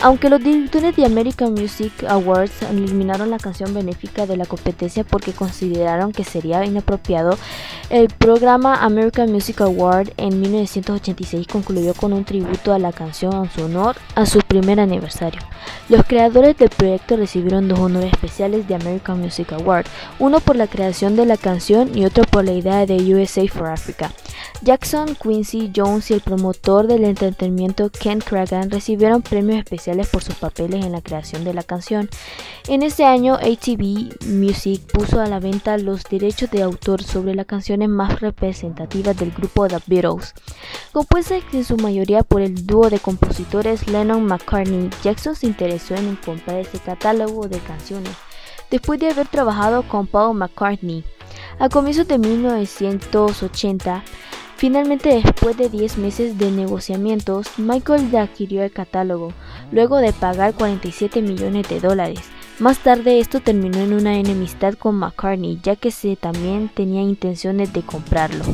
Aunque 0.00 0.28
los 0.28 0.42
directores 0.42 0.94
de 0.94 1.06
American 1.06 1.54
Music 1.54 2.04
Awards 2.06 2.62
eliminaron 2.62 3.30
la 3.30 3.38
canción 3.38 3.72
benéfica 3.72 4.26
de 4.26 4.36
la 4.36 4.44
competencia 4.44 5.04
porque 5.04 5.32
consideraron 5.32 6.12
que 6.12 6.22
sería 6.22 6.64
inapropiado, 6.66 7.38
el 7.88 8.08
programa 8.08 8.84
American 8.84 9.32
Music 9.32 9.62
Award 9.62 10.10
en 10.18 10.38
1986 10.40 11.46
concluyó 11.46 11.94
con 11.94 12.12
un 12.12 12.24
tributo 12.24 12.74
a 12.74 12.78
la 12.78 12.92
canción 12.92 13.44
en 13.44 13.50
su 13.50 13.64
honor 13.64 13.96
a 14.14 14.26
su 14.26 14.40
primer 14.40 14.80
aniversario. 14.80 15.40
Los 15.88 16.04
creadores 16.04 16.58
del 16.58 16.68
proyecto 16.68 17.16
recibieron 17.16 17.66
dos 17.66 17.78
honores 17.78 18.12
especiales 18.12 18.68
de 18.68 18.74
American 18.74 19.20
Music 19.20 19.52
Award, 19.52 19.86
uno 20.18 20.40
por 20.40 20.56
la 20.56 20.66
creación 20.66 21.16
de 21.16 21.24
la 21.24 21.38
canción 21.38 21.96
y 21.96 22.04
otro 22.04 22.24
por 22.24 22.44
la 22.44 22.52
idea 22.52 22.84
de 22.84 22.96
USA 23.14 23.48
for 23.48 23.68
Africa. 23.68 24.12
Jackson, 24.62 25.16
Quincy 25.20 25.70
Jones 25.74 26.10
y 26.10 26.14
el 26.14 26.20
promotor 26.20 26.86
del 26.86 27.04
entretenimiento 27.04 27.90
Ken 27.90 28.20
Cragan 28.20 28.70
recibieron 28.70 29.22
premios 29.22 29.58
especiales 29.58 29.85
por 30.10 30.22
sus 30.22 30.34
papeles 30.34 30.84
en 30.84 30.90
la 30.90 31.00
creación 31.00 31.44
de 31.44 31.54
la 31.54 31.62
canción. 31.62 32.10
En 32.66 32.82
ese 32.82 33.04
año, 33.04 33.34
ATV 33.34 34.26
Music 34.26 34.82
puso 34.92 35.20
a 35.20 35.26
la 35.26 35.38
venta 35.38 35.78
los 35.78 36.02
derechos 36.02 36.50
de 36.50 36.62
autor 36.62 37.04
sobre 37.04 37.36
las 37.36 37.46
canciones 37.46 37.88
más 37.88 38.20
representativas 38.20 39.16
del 39.16 39.30
grupo 39.30 39.68
The 39.68 39.78
Beatles. 39.86 40.34
Compuestas 40.92 41.44
en 41.52 41.64
su 41.64 41.76
mayoría 41.76 42.24
por 42.24 42.42
el 42.42 42.66
dúo 42.66 42.90
de 42.90 42.98
compositores 42.98 43.86
Lennon-McCartney, 43.86 44.90
Jackson 45.04 45.36
se 45.36 45.46
interesó 45.46 45.94
en 45.94 46.16
comprar 46.16 46.58
ese 46.58 46.80
catálogo 46.80 47.46
de 47.46 47.60
canciones 47.60 48.12
después 48.70 48.98
de 48.98 49.10
haber 49.10 49.28
trabajado 49.28 49.86
con 49.86 50.08
Paul 50.08 50.36
McCartney. 50.36 51.04
A 51.58 51.68
comienzos 51.68 52.08
de 52.08 52.18
1980, 52.18 54.02
Finalmente, 54.56 55.10
después 55.22 55.56
de 55.58 55.68
10 55.68 55.98
meses 55.98 56.38
de 56.38 56.50
negociamientos, 56.50 57.58
Michael 57.58 58.14
adquirió 58.16 58.62
el 58.62 58.72
catálogo, 58.72 59.34
luego 59.70 59.98
de 59.98 60.14
pagar 60.14 60.54
47 60.54 61.20
millones 61.20 61.68
de 61.68 61.78
dólares. 61.78 62.20
Más 62.58 62.78
tarde 62.78 63.20
esto 63.20 63.40
terminó 63.40 63.80
en 63.80 63.92
una 63.92 64.18
enemistad 64.18 64.72
con 64.74 64.94
McCartney, 64.94 65.60
ya 65.62 65.76
que 65.76 65.90
se 65.90 66.16
también 66.16 66.70
tenía 66.74 67.02
intenciones 67.02 67.74
de 67.74 67.82
comprarlo. 67.82 68.44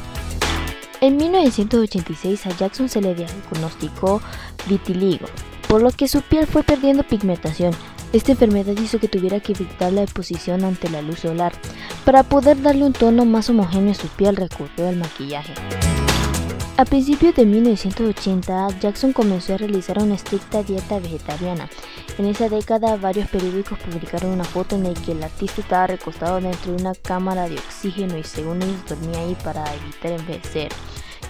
En 1.00 1.16
1986 1.16 2.46
a 2.46 2.50
Jackson 2.50 2.88
se 2.88 3.00
le 3.00 3.14
diagnosticó 3.14 4.20
vitiligo, 4.68 5.26
por 5.68 5.82
lo 5.82 5.92
que 5.92 6.08
su 6.08 6.20
piel 6.22 6.48
fue 6.48 6.64
perdiendo 6.64 7.04
pigmentación. 7.04 7.72
Esta 8.12 8.32
enfermedad 8.32 8.74
hizo 8.76 8.98
que 8.98 9.08
tuviera 9.08 9.40
que 9.40 9.52
evitar 9.52 9.90
la 9.90 10.02
exposición 10.02 10.64
ante 10.64 10.90
la 10.90 11.00
luz 11.00 11.20
solar. 11.20 11.52
Para 12.04 12.22
poder 12.22 12.60
darle 12.60 12.84
un 12.84 12.92
tono 12.92 13.24
más 13.24 13.48
homogéneo 13.48 13.92
a 13.92 13.94
su 13.94 14.08
piel 14.08 14.36
recurrió 14.36 14.88
al 14.88 14.96
maquillaje. 14.96 15.54
A 16.76 16.84
principios 16.84 17.34
de 17.36 17.46
1980, 17.46 18.80
Jackson 18.80 19.12
comenzó 19.12 19.54
a 19.54 19.58
realizar 19.58 19.98
una 19.98 20.14
estricta 20.14 20.62
dieta 20.62 20.98
vegetariana. 20.98 21.70
En 22.18 22.26
esa 22.26 22.50
década, 22.50 22.96
varios 22.96 23.28
periódicos 23.28 23.78
publicaron 23.78 24.32
una 24.32 24.44
foto 24.44 24.76
en 24.76 24.84
la 24.84 24.94
que 24.94 25.12
el 25.12 25.22
artista 25.22 25.62
estaba 25.62 25.86
recostado 25.86 26.40
dentro 26.40 26.72
de 26.72 26.82
una 26.82 26.94
cámara 26.94 27.48
de 27.48 27.56
oxígeno 27.56 28.18
y 28.18 28.24
según 28.24 28.62
ellos 28.62 28.84
dormía 28.86 29.20
ahí 29.20 29.36
para 29.42 29.64
evitar 29.74 30.12
envejecer. 30.12 30.68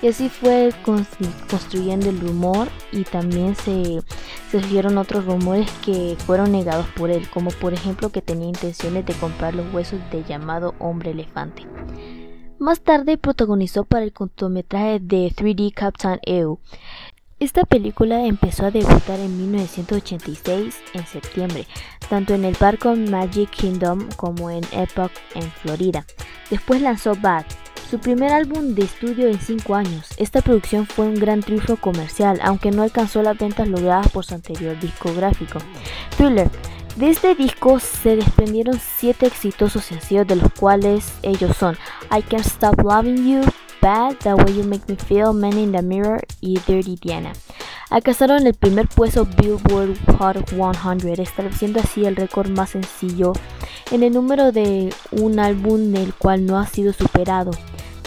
Y 0.01 0.09
así 0.09 0.29
fue 0.29 0.73
construyendo 1.49 2.11
el 2.11 2.19
rumor 2.19 2.69
y 2.91 3.05
también 3.05 3.55
se 3.55 4.03
surgieron 4.53 4.99
otros 4.99 5.25
rumores 5.25 5.71
que 5.83 6.15
fueron 6.27 6.53
negados 6.53 6.87
por 6.95 7.11
él, 7.11 7.27
como 7.31 7.51
por 7.51 7.73
ejemplo 7.73 8.11
que 8.11 8.21
tenía 8.21 8.49
intenciones 8.49 9.07
de 9.07 9.15
comprar 9.15 9.55
los 9.55 9.73
huesos 9.73 9.99
del 10.11 10.27
llamado 10.27 10.75
hombre 10.79 11.13
elefante. 11.13 11.67
Más 12.59 12.83
tarde 12.83 13.17
protagonizó 13.17 13.85
para 13.85 14.05
el 14.05 14.13
cortometraje 14.13 15.01
de 15.01 15.33
3D 15.35 15.73
Captain 15.73 16.21
EO. 16.23 16.61
Esta 17.41 17.65
película 17.65 18.25
empezó 18.27 18.67
a 18.67 18.71
debutar 18.71 19.19
en 19.19 19.37
1986 19.37 20.77
en 20.93 21.07
septiembre, 21.07 21.67
tanto 22.11 22.35
en 22.35 22.45
el 22.45 22.55
parque 22.55 22.91
Magic 22.91 23.51
Kingdom 23.51 24.07
como 24.17 24.51
en 24.51 24.63
Epoch 24.71 25.11
en 25.35 25.51
Florida. 25.51 26.05
Después 26.51 26.83
lanzó 26.83 27.17
Bad, 27.17 27.47
su 27.93 27.99
primer 27.99 28.33
álbum 28.33 28.75
de 28.75 28.85
estudio 28.85 29.29
en 29.29 29.39
5 29.39 29.75
años. 29.75 30.09
Esta 30.17 30.41
producción 30.41 30.87
fue 30.87 31.05
un 31.05 31.15
gran 31.15 31.41
triunfo 31.43 31.77
comercial, 31.77 32.41
aunque 32.43 32.71
no 32.71 32.85
alcanzó 32.85 33.23
las 33.23 33.37
ventas 33.37 33.69
logradas 33.69 34.09
por 34.09 34.25
su 34.25 34.33
anterior 34.35 34.81
discográfico. 34.81 35.59
Thriller. 36.17 36.49
De 36.97 37.11
este 37.11 37.35
disco 37.35 37.79
se 37.81 38.17
desprendieron 38.17 38.81
7 38.99 39.27
exitosos 39.27 39.85
sencillos, 39.85 40.27
de 40.27 40.37
los 40.37 40.51
cuales 40.55 41.13
ellos 41.23 41.55
son 41.55 41.77
I 42.11 42.23
Can't 42.23 42.47
Stop 42.47 42.81
Loving 42.81 43.27
You, 43.31 43.43
Bad, 43.83 44.15
The 44.23 44.33
Way 44.33 44.55
You 44.55 44.65
Make 44.65 44.85
Me 44.89 44.97
Feel, 44.97 45.35
Man 45.35 45.59
in 45.59 45.73
the 45.73 45.83
Mirror 45.83 46.23
y 46.41 46.61
Dirty 46.67 46.97
Diana. 46.97 47.35
Alcanzaron 47.91 48.47
el 48.47 48.55
primer 48.55 48.89
puesto 48.89 49.27
Billboard 49.27 49.99
Hot 50.17 50.49
100, 50.49 51.21
estableciendo 51.21 51.79
así 51.79 52.07
el 52.07 52.17
récord 52.17 52.49
más 52.49 52.71
sencillo 52.71 53.35
en 53.91 54.03
el 54.03 54.15
número 54.15 54.51
de 54.51 54.95
un 55.11 55.39
álbum 55.39 55.93
del 55.93 56.15
cual 56.15 56.47
no 56.47 56.59
ha 56.59 56.67
sido 56.67 56.95
superado. 56.95 57.51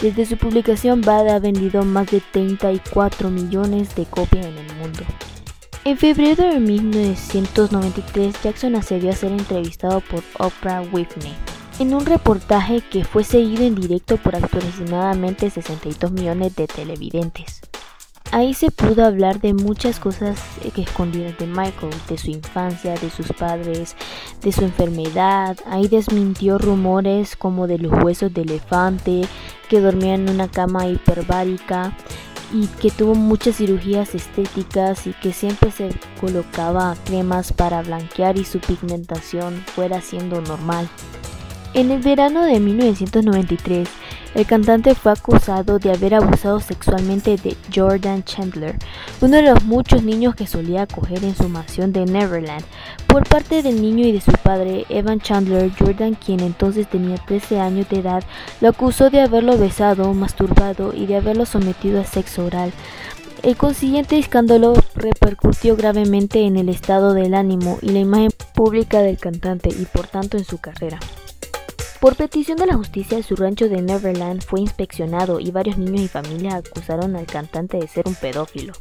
Desde 0.00 0.26
su 0.26 0.36
publicación, 0.36 1.00
Bad 1.00 1.28
ha 1.28 1.38
vendido 1.38 1.82
más 1.82 2.08
de 2.08 2.20
34 2.20 3.30
millones 3.30 3.94
de 3.94 4.04
copias 4.04 4.44
en 4.44 4.58
el 4.58 4.76
mundo. 4.76 5.00
En 5.84 5.96
febrero 5.96 6.44
de 6.52 6.60
1993, 6.60 8.34
Jackson 8.42 8.76
accedió 8.76 9.10
a 9.10 9.14
ser 9.14 9.32
entrevistado 9.32 10.02
por 10.02 10.22
Oprah 10.38 10.82
Whitney. 10.82 11.34
en 11.78 11.94
un 11.94 12.06
reportaje 12.06 12.80
que 12.80 13.04
fue 13.04 13.22
seguido 13.22 13.62
en 13.62 13.74
directo 13.74 14.16
por 14.16 14.34
aproximadamente 14.34 15.50
62 15.50 16.10
millones 16.10 16.56
de 16.56 16.66
televidentes. 16.66 17.60
Ahí 18.32 18.54
se 18.54 18.70
pudo 18.70 19.04
hablar 19.04 19.40
de 19.40 19.54
muchas 19.54 20.00
cosas 20.00 20.38
que 20.74 20.84
de 20.84 21.46
Michael, 21.46 21.94
de 22.08 22.18
su 22.18 22.30
infancia, 22.30 22.94
de 22.94 23.08
sus 23.08 23.28
padres, 23.28 23.96
de 24.42 24.52
su 24.52 24.64
enfermedad. 24.64 25.56
Ahí 25.66 25.88
desmintió 25.88 26.58
rumores 26.58 27.36
como 27.36 27.66
de 27.66 27.78
los 27.78 27.92
huesos 28.02 28.34
de 28.34 28.42
elefante, 28.42 29.22
que 29.68 29.80
dormía 29.80 30.14
en 30.14 30.28
una 30.28 30.48
cama 30.48 30.86
hiperbárica 30.86 31.96
y 32.52 32.66
que 32.66 32.90
tuvo 32.90 33.14
muchas 33.14 33.56
cirugías 33.56 34.14
estéticas 34.14 35.06
y 35.06 35.12
que 35.14 35.32
siempre 35.32 35.70
se 35.70 35.90
colocaba 36.20 36.96
cremas 37.04 37.52
para 37.52 37.82
blanquear 37.82 38.38
y 38.38 38.44
su 38.44 38.58
pigmentación 38.60 39.64
fuera 39.74 40.00
siendo 40.00 40.40
normal. 40.40 40.88
En 41.74 41.90
el 41.90 42.00
verano 42.00 42.42
de 42.42 42.58
1993, 42.58 43.88
el 44.34 44.46
cantante 44.46 44.94
fue 44.94 45.12
acusado 45.12 45.78
de 45.78 45.92
haber 45.92 46.14
abusado 46.14 46.60
sexualmente 46.60 47.36
de 47.36 47.56
Jordan 47.74 48.24
Chandler, 48.24 48.76
uno 49.20 49.36
de 49.36 49.42
los 49.42 49.64
muchos 49.64 50.02
niños 50.02 50.34
que 50.34 50.46
solía 50.46 50.82
acoger 50.82 51.24
en 51.24 51.34
su 51.34 51.48
mansión 51.48 51.92
de 51.92 52.04
Neverland. 52.04 52.64
Por 53.06 53.26
parte 53.28 53.62
del 53.62 53.80
niño 53.80 54.06
y 54.06 54.12
de 54.12 54.20
su 54.20 54.32
padre, 54.32 54.84
Evan 54.88 55.20
Chandler, 55.20 55.72
Jordan, 55.78 56.14
quien 56.14 56.40
entonces 56.40 56.88
tenía 56.88 57.16
13 57.16 57.60
años 57.60 57.88
de 57.88 58.00
edad, 58.00 58.24
lo 58.60 58.68
acusó 58.68 59.08
de 59.10 59.20
haberlo 59.22 59.56
besado, 59.56 60.12
masturbado 60.12 60.92
y 60.94 61.06
de 61.06 61.16
haberlo 61.16 61.46
sometido 61.46 62.00
a 62.00 62.04
sexo 62.04 62.44
oral. 62.44 62.72
El 63.42 63.56
consiguiente 63.56 64.18
escándalo 64.18 64.74
repercutió 64.94 65.76
gravemente 65.76 66.40
en 66.40 66.56
el 66.56 66.68
estado 66.68 67.14
del 67.14 67.34
ánimo 67.34 67.78
y 67.80 67.90
la 67.90 68.00
imagen 68.00 68.30
pública 68.54 69.00
del 69.00 69.18
cantante 69.18 69.68
y 69.68 69.84
por 69.84 70.08
tanto 70.08 70.36
en 70.36 70.44
su 70.44 70.58
carrera. 70.58 70.98
Por 72.00 72.14
petición 72.14 72.58
de 72.58 72.66
la 72.66 72.74
justicia, 72.74 73.22
su 73.22 73.36
rancho 73.36 73.68
de 73.68 73.80
Neverland 73.80 74.42
fue 74.42 74.60
inspeccionado 74.60 75.40
y 75.40 75.50
varios 75.50 75.78
niños 75.78 76.02
y 76.02 76.08
familias 76.08 76.54
acusaron 76.54 77.16
al 77.16 77.26
cantante 77.26 77.78
de 77.78 77.88
ser 77.88 78.06
un 78.06 78.14
pedófilo. 78.14 78.74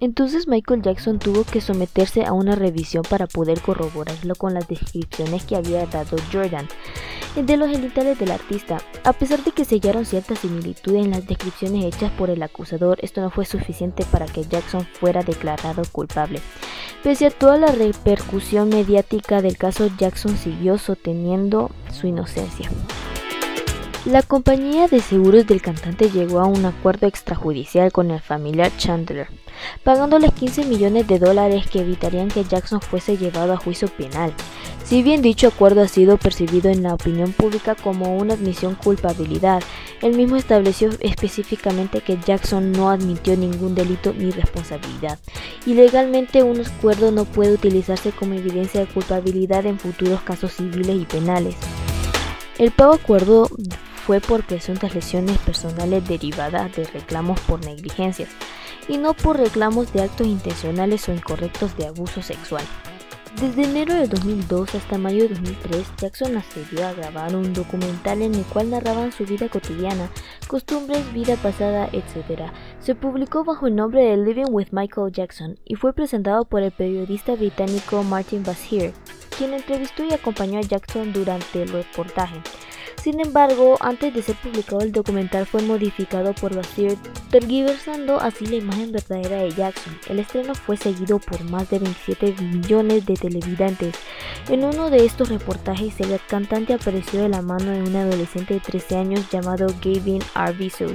Entonces 0.00 0.48
Michael 0.48 0.82
Jackson 0.82 1.18
tuvo 1.18 1.44
que 1.44 1.60
someterse 1.60 2.24
a 2.24 2.32
una 2.32 2.56
revisión 2.56 3.04
para 3.08 3.26
poder 3.26 3.60
corroborarlo 3.60 4.34
con 4.34 4.54
las 4.54 4.66
descripciones 4.66 5.44
que 5.44 5.56
había 5.56 5.84
dado 5.86 6.16
Jordan 6.32 6.66
de 7.36 7.56
los 7.56 7.70
genitales 7.70 8.18
del 8.18 8.32
artista. 8.32 8.78
A 9.04 9.12
pesar 9.12 9.44
de 9.44 9.52
que 9.52 9.64
sellaron 9.64 10.04
cierta 10.04 10.34
similitud 10.34 10.94
en 10.96 11.10
las 11.10 11.26
descripciones 11.26 11.84
hechas 11.84 12.10
por 12.12 12.30
el 12.30 12.42
acusador, 12.42 12.98
esto 13.02 13.20
no 13.20 13.30
fue 13.30 13.44
suficiente 13.44 14.04
para 14.10 14.26
que 14.26 14.44
Jackson 14.44 14.86
fuera 14.98 15.22
declarado 15.22 15.82
culpable. 15.92 16.40
Pese 17.02 17.26
a 17.26 17.30
toda 17.30 17.56
la 17.56 17.68
repercusión 17.68 18.68
mediática 18.68 19.42
del 19.42 19.56
caso, 19.56 19.90
Jackson 19.98 20.36
siguió 20.36 20.76
sosteniendo 20.78 21.70
su 21.92 22.06
inocencia. 22.06 22.68
La 24.06 24.22
compañía 24.22 24.88
de 24.88 25.00
seguros 25.00 25.46
del 25.46 25.60
cantante 25.60 26.10
llegó 26.10 26.40
a 26.40 26.46
un 26.46 26.64
acuerdo 26.64 27.06
extrajudicial 27.06 27.92
con 27.92 28.10
el 28.10 28.20
familiar 28.20 28.72
Chandler, 28.78 29.28
pagándoles 29.82 30.32
15 30.32 30.64
millones 30.64 31.06
de 31.06 31.18
dólares 31.18 31.66
que 31.70 31.80
evitarían 31.80 32.28
que 32.28 32.44
Jackson 32.44 32.80
fuese 32.80 33.16
llevado 33.16 33.52
a 33.52 33.56
juicio 33.56 33.88
penal. 33.88 34.32
Si 34.84 35.04
bien 35.04 35.22
dicho 35.22 35.46
acuerdo 35.46 35.82
ha 35.82 35.88
sido 35.88 36.16
percibido 36.16 36.68
en 36.68 36.82
la 36.82 36.94
opinión 36.94 37.32
pública 37.32 37.76
como 37.76 38.16
una 38.16 38.34
admisión 38.34 38.74
culpabilidad, 38.74 39.62
el 40.02 40.16
mismo 40.16 40.34
estableció 40.36 40.90
específicamente 40.98 42.00
que 42.00 42.18
Jackson 42.18 42.72
no 42.72 42.90
admitió 42.90 43.36
ningún 43.36 43.76
delito 43.76 44.12
ni 44.12 44.32
responsabilidad, 44.32 45.18
y 45.64 45.74
legalmente 45.74 46.42
un 46.42 46.60
acuerdo 46.60 47.12
no 47.12 47.24
puede 47.24 47.52
utilizarse 47.52 48.10
como 48.10 48.34
evidencia 48.34 48.80
de 48.80 48.92
culpabilidad 48.92 49.64
en 49.66 49.78
futuros 49.78 50.22
casos 50.22 50.54
civiles 50.54 51.00
y 51.00 51.04
penales. 51.04 51.54
El 52.58 52.72
pago 52.72 52.94
acuerdo 52.94 53.48
fue 54.06 54.20
por 54.20 54.44
presuntas 54.44 54.94
lesiones 54.94 55.38
personales 55.38 56.06
derivadas 56.08 56.74
de 56.74 56.84
reclamos 56.84 57.38
por 57.42 57.64
negligencias 57.64 58.30
y 58.90 58.98
no 58.98 59.14
por 59.14 59.38
reclamos 59.38 59.92
de 59.92 60.02
actos 60.02 60.26
intencionales 60.26 61.08
o 61.08 61.12
incorrectos 61.12 61.76
de 61.76 61.86
abuso 61.86 62.22
sexual. 62.22 62.64
Desde 63.40 63.62
enero 63.62 63.94
de 63.94 64.08
2002 64.08 64.74
hasta 64.74 64.98
mayo 64.98 65.22
de 65.22 65.28
2003, 65.28 65.86
Jackson 65.96 66.36
accedió 66.36 66.86
a 66.86 66.92
grabar 66.92 67.36
un 67.36 67.52
documental 67.52 68.20
en 68.20 68.34
el 68.34 68.44
cual 68.44 68.70
narraban 68.70 69.12
su 69.12 69.24
vida 69.24 69.48
cotidiana, 69.48 70.10
costumbres, 70.48 71.10
vida 71.14 71.36
pasada, 71.36 71.88
etc. 71.92 72.50
Se 72.80 72.96
publicó 72.96 73.44
bajo 73.44 73.68
el 73.68 73.76
nombre 73.76 74.02
de 74.02 74.16
Living 74.16 74.50
with 74.50 74.72
Michael 74.72 75.12
Jackson 75.12 75.58
y 75.64 75.76
fue 75.76 75.92
presentado 75.92 76.44
por 76.44 76.62
el 76.62 76.72
periodista 76.72 77.36
británico 77.36 78.02
Martin 78.02 78.42
Bashir, 78.42 78.92
quien 79.38 79.54
entrevistó 79.54 80.04
y 80.04 80.12
acompañó 80.12 80.58
a 80.58 80.62
Jackson 80.62 81.12
durante 81.12 81.62
el 81.62 81.68
reportaje. 81.68 82.42
Sin 83.02 83.18
embargo, 83.18 83.78
antes 83.80 84.12
de 84.12 84.20
ser 84.20 84.36
publicado 84.36 84.82
el 84.82 84.92
documental 84.92 85.46
fue 85.46 85.62
modificado 85.62 86.34
por 86.34 86.54
Bashir, 86.54 86.98
tergiversando 87.30 88.20
así 88.20 88.44
la 88.44 88.56
imagen 88.56 88.92
verdadera 88.92 89.38
de 89.38 89.52
Jackson. 89.52 89.96
El 90.10 90.18
estreno 90.18 90.54
fue 90.54 90.76
seguido 90.76 91.18
por 91.18 91.42
más 91.44 91.70
de 91.70 91.78
27 91.78 92.34
millones 92.42 93.06
de 93.06 93.14
televidentes. 93.14 93.94
En 94.50 94.64
uno 94.64 94.90
de 94.90 95.06
estos 95.06 95.30
reportajes, 95.30 95.98
el 96.00 96.20
cantante 96.28 96.74
apareció 96.74 97.22
de 97.22 97.30
la 97.30 97.40
mano 97.40 97.70
de 97.70 97.82
un 97.82 97.96
adolescente 97.96 98.52
de 98.52 98.60
13 98.60 98.96
años 98.98 99.30
llamado 99.30 99.68
Gavin 99.82 100.22
Arvizu, 100.34 100.94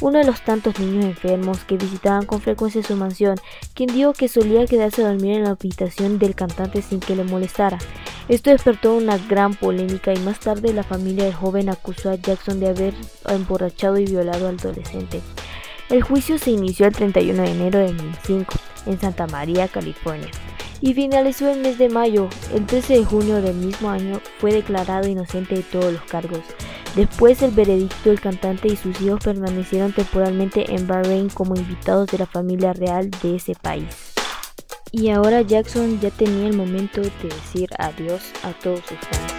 uno 0.00 0.18
de 0.18 0.24
los 0.24 0.42
tantos 0.42 0.80
niños 0.80 1.04
enfermos 1.04 1.62
que 1.64 1.76
visitaban 1.76 2.26
con 2.26 2.40
frecuencia 2.40 2.82
su 2.82 2.96
mansión, 2.96 3.36
quien 3.72 3.94
dijo 3.94 4.14
que 4.14 4.28
solía 4.28 4.66
quedarse 4.66 5.04
a 5.04 5.08
dormir 5.08 5.36
en 5.36 5.44
la 5.44 5.50
habitación 5.50 6.18
del 6.18 6.34
cantante 6.34 6.82
sin 6.82 6.98
que 6.98 7.14
le 7.14 7.22
molestara. 7.22 7.78
Esto 8.28 8.50
despertó 8.50 8.94
una 8.94 9.18
gran 9.18 9.54
polémica 9.54 10.12
y 10.12 10.18
más 10.18 10.40
tarde 10.40 10.72
la 10.72 10.82
familia 10.82 11.24
joven 11.36 11.68
acusó 11.68 12.10
a 12.10 12.16
Jackson 12.16 12.58
de 12.58 12.68
haber 12.68 12.94
emborrachado 13.28 13.98
y 13.98 14.06
violado 14.06 14.48
al 14.48 14.56
adolescente. 14.56 15.20
El 15.88 16.02
juicio 16.02 16.36
se 16.38 16.50
inició 16.50 16.86
el 16.86 16.94
31 16.94 17.42
de 17.42 17.50
enero 17.50 17.78
de 17.78 17.92
2005 17.92 18.54
en 18.86 19.00
Santa 19.00 19.28
María, 19.28 19.68
California, 19.68 20.30
y 20.80 20.94
finalizó 20.94 21.48
el 21.48 21.60
mes 21.60 21.78
de 21.78 21.88
mayo. 21.88 22.28
El 22.52 22.66
13 22.66 22.98
de 22.98 23.04
junio 23.04 23.40
del 23.40 23.54
mismo 23.54 23.90
año 23.90 24.20
fue 24.38 24.52
declarado 24.52 25.06
inocente 25.08 25.54
de 25.54 25.62
todos 25.62 25.92
los 25.92 26.02
cargos. 26.02 26.40
Después 26.96 27.40
del 27.40 27.50
veredicto, 27.50 28.10
el 28.10 28.20
cantante 28.20 28.68
y 28.68 28.76
sus 28.76 29.00
hijos 29.00 29.22
permanecieron 29.22 29.92
temporalmente 29.92 30.74
en 30.74 30.86
Bahrein 30.86 31.28
como 31.28 31.54
invitados 31.54 32.08
de 32.08 32.18
la 32.18 32.26
familia 32.26 32.72
real 32.72 33.10
de 33.22 33.36
ese 33.36 33.54
país. 33.54 34.14
Y 34.92 35.10
ahora 35.10 35.42
Jackson 35.42 36.00
ya 36.00 36.10
tenía 36.10 36.46
el 36.48 36.56
momento 36.56 37.02
de 37.02 37.10
decir 37.22 37.68
adiós 37.78 38.32
a 38.42 38.52
todos 38.52 38.80
sus 38.80 38.98
fans. 38.98 39.35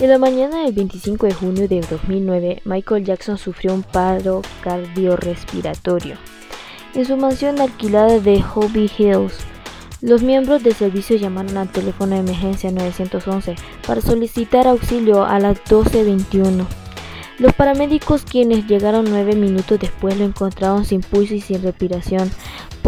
En 0.00 0.10
la 0.10 0.18
mañana 0.18 0.62
del 0.62 0.72
25 0.72 1.26
de 1.26 1.34
junio 1.34 1.66
de 1.66 1.80
2009, 1.80 2.62
Michael 2.64 3.04
Jackson 3.04 3.36
sufrió 3.36 3.74
un 3.74 3.82
paro 3.82 4.42
cardiorrespiratorio 4.60 6.16
en 6.94 7.04
su 7.04 7.16
mansión 7.16 7.60
alquilada 7.60 8.20
de 8.20 8.40
Hobby 8.40 8.88
Hills. 8.96 9.38
Los 10.00 10.22
miembros 10.22 10.62
del 10.62 10.74
servicio 10.74 11.16
llamaron 11.16 11.56
al 11.56 11.72
teléfono 11.72 12.14
de 12.14 12.20
emergencia 12.20 12.70
911 12.70 13.56
para 13.84 14.00
solicitar 14.00 14.68
auxilio 14.68 15.24
a 15.24 15.40
las 15.40 15.58
12.21. 15.64 16.64
Los 17.40 17.52
paramédicos 17.54 18.22
quienes 18.22 18.68
llegaron 18.68 19.04
nueve 19.08 19.34
minutos 19.34 19.80
después 19.80 20.16
lo 20.16 20.24
encontraron 20.24 20.84
sin 20.84 21.00
pulso 21.00 21.34
y 21.34 21.40
sin 21.40 21.60
respiración, 21.60 22.30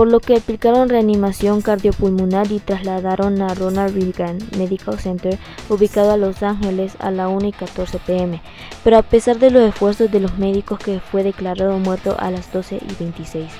por 0.00 0.08
lo 0.08 0.20
que 0.20 0.36
aplicaron 0.36 0.88
reanimación 0.88 1.60
cardiopulmonar 1.60 2.50
y 2.50 2.58
trasladaron 2.58 3.42
a 3.42 3.52
Ronald 3.52 3.94
Reagan 3.94 4.38
Medical 4.56 4.98
Center, 4.98 5.38
ubicado 5.68 6.12
a 6.12 6.16
Los 6.16 6.42
Ángeles, 6.42 6.94
a 7.00 7.10
la 7.10 7.28
1 7.28 7.48
y 7.48 7.52
14 7.52 7.98
pm. 7.98 8.40
Pero 8.82 8.96
a 8.96 9.02
pesar 9.02 9.38
de 9.38 9.50
los 9.50 9.62
esfuerzos 9.62 10.10
de 10.10 10.20
los 10.20 10.38
médicos 10.38 10.78
que 10.78 11.00
fue 11.00 11.22
declarado 11.22 11.78
muerto 11.78 12.16
a 12.18 12.30
las 12.30 12.50
12 12.50 12.76
y 12.76 12.94
26. 12.98 13.52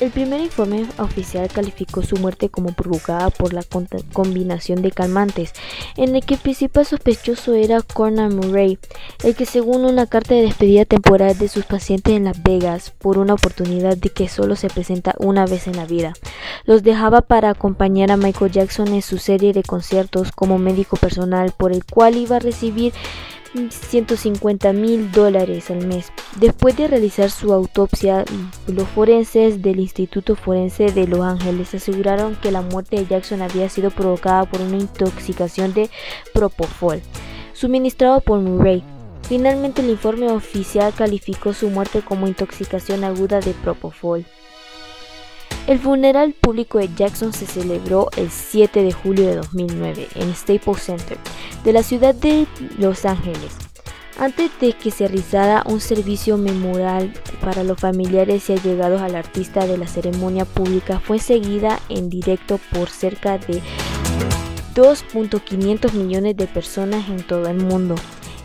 El 0.00 0.12
primer 0.12 0.40
informe 0.40 0.86
oficial 0.98 1.48
calificó 1.48 2.02
su 2.02 2.16
muerte 2.18 2.50
como 2.50 2.72
provocada 2.72 3.30
por 3.30 3.52
la 3.52 3.64
combinación 4.12 4.80
de 4.80 4.92
calmantes, 4.92 5.52
en 5.96 6.14
el 6.14 6.24
que 6.24 6.34
el 6.34 6.40
principal 6.40 6.86
sospechoso 6.86 7.54
era 7.54 7.82
Conor 7.82 8.32
Murray, 8.32 8.78
el 9.24 9.34
que 9.34 9.44
según 9.44 9.84
una 9.84 10.06
carta 10.06 10.36
de 10.36 10.42
despedida 10.42 10.84
temporal 10.84 11.36
de 11.36 11.48
sus 11.48 11.64
pacientes 11.64 12.14
en 12.14 12.24
Las 12.24 12.40
Vegas, 12.44 12.92
por 12.96 13.18
una 13.18 13.34
oportunidad 13.34 13.96
de 13.96 14.10
que 14.10 14.28
solo 14.28 14.54
se 14.54 14.68
presenta 14.68 15.16
una 15.18 15.46
vez 15.46 15.66
en 15.66 15.76
la 15.76 15.84
vida, 15.84 16.12
los 16.64 16.84
dejaba 16.84 17.22
para 17.22 17.50
acompañar 17.50 18.12
a 18.12 18.16
Michael 18.16 18.52
Jackson 18.52 18.88
en 18.94 19.02
su 19.02 19.18
serie 19.18 19.52
de 19.52 19.64
conciertos 19.64 20.30
como 20.30 20.58
médico 20.58 20.96
personal 20.96 21.52
por 21.56 21.72
el 21.72 21.84
cual 21.84 22.16
iba 22.16 22.36
a 22.36 22.40
recibir 22.40 22.92
150 23.54 24.72
mil 24.72 25.10
dólares 25.12 25.70
al 25.70 25.86
mes. 25.86 26.12
Después 26.36 26.76
de 26.76 26.88
realizar 26.88 27.30
su 27.30 27.52
autopsia, 27.52 28.24
los 28.66 28.88
forenses 28.88 29.62
del 29.62 29.80
Instituto 29.80 30.36
Forense 30.36 30.92
de 30.92 31.06
Los 31.06 31.20
Ángeles 31.20 31.74
aseguraron 31.74 32.36
que 32.36 32.52
la 32.52 32.62
muerte 32.62 32.96
de 32.96 33.06
Jackson 33.06 33.42
había 33.42 33.68
sido 33.68 33.90
provocada 33.90 34.44
por 34.44 34.60
una 34.60 34.76
intoxicación 34.76 35.72
de 35.72 35.90
propofol, 36.32 37.00
suministrado 37.52 38.20
por 38.20 38.40
Murray. 38.40 38.82
Finalmente, 39.28 39.82
el 39.82 39.90
informe 39.90 40.30
oficial 40.30 40.92
calificó 40.96 41.52
su 41.52 41.68
muerte 41.68 42.02
como 42.02 42.26
intoxicación 42.26 43.04
aguda 43.04 43.40
de 43.40 43.52
propofol. 43.52 44.24
El 45.68 45.78
funeral 45.78 46.32
público 46.32 46.78
de 46.78 46.88
Jackson 46.96 47.34
se 47.34 47.44
celebró 47.44 48.08
el 48.16 48.30
7 48.30 48.82
de 48.82 48.90
julio 48.90 49.26
de 49.26 49.36
2009 49.36 50.08
en 50.14 50.34
Staples 50.34 50.82
Center 50.82 51.18
de 51.62 51.74
la 51.74 51.82
ciudad 51.82 52.14
de 52.14 52.46
Los 52.78 53.04
Ángeles. 53.04 53.54
Antes 54.18 54.50
de 54.60 54.72
que 54.72 54.90
se 54.90 55.06
realizara 55.06 55.62
un 55.66 55.82
servicio 55.82 56.38
memorial 56.38 57.12
para 57.42 57.64
los 57.64 57.78
familiares 57.78 58.48
y 58.48 58.54
allegados 58.54 59.02
al 59.02 59.14
artista 59.14 59.66
de 59.66 59.76
la 59.76 59.86
ceremonia 59.86 60.46
pública, 60.46 61.00
fue 61.00 61.18
seguida 61.18 61.78
en 61.90 62.08
directo 62.08 62.58
por 62.72 62.88
cerca 62.88 63.36
de 63.36 63.60
2.500 64.74 65.92
millones 65.92 66.34
de 66.38 66.46
personas 66.46 67.10
en 67.10 67.22
todo 67.22 67.46
el 67.46 67.58
mundo. 67.58 67.94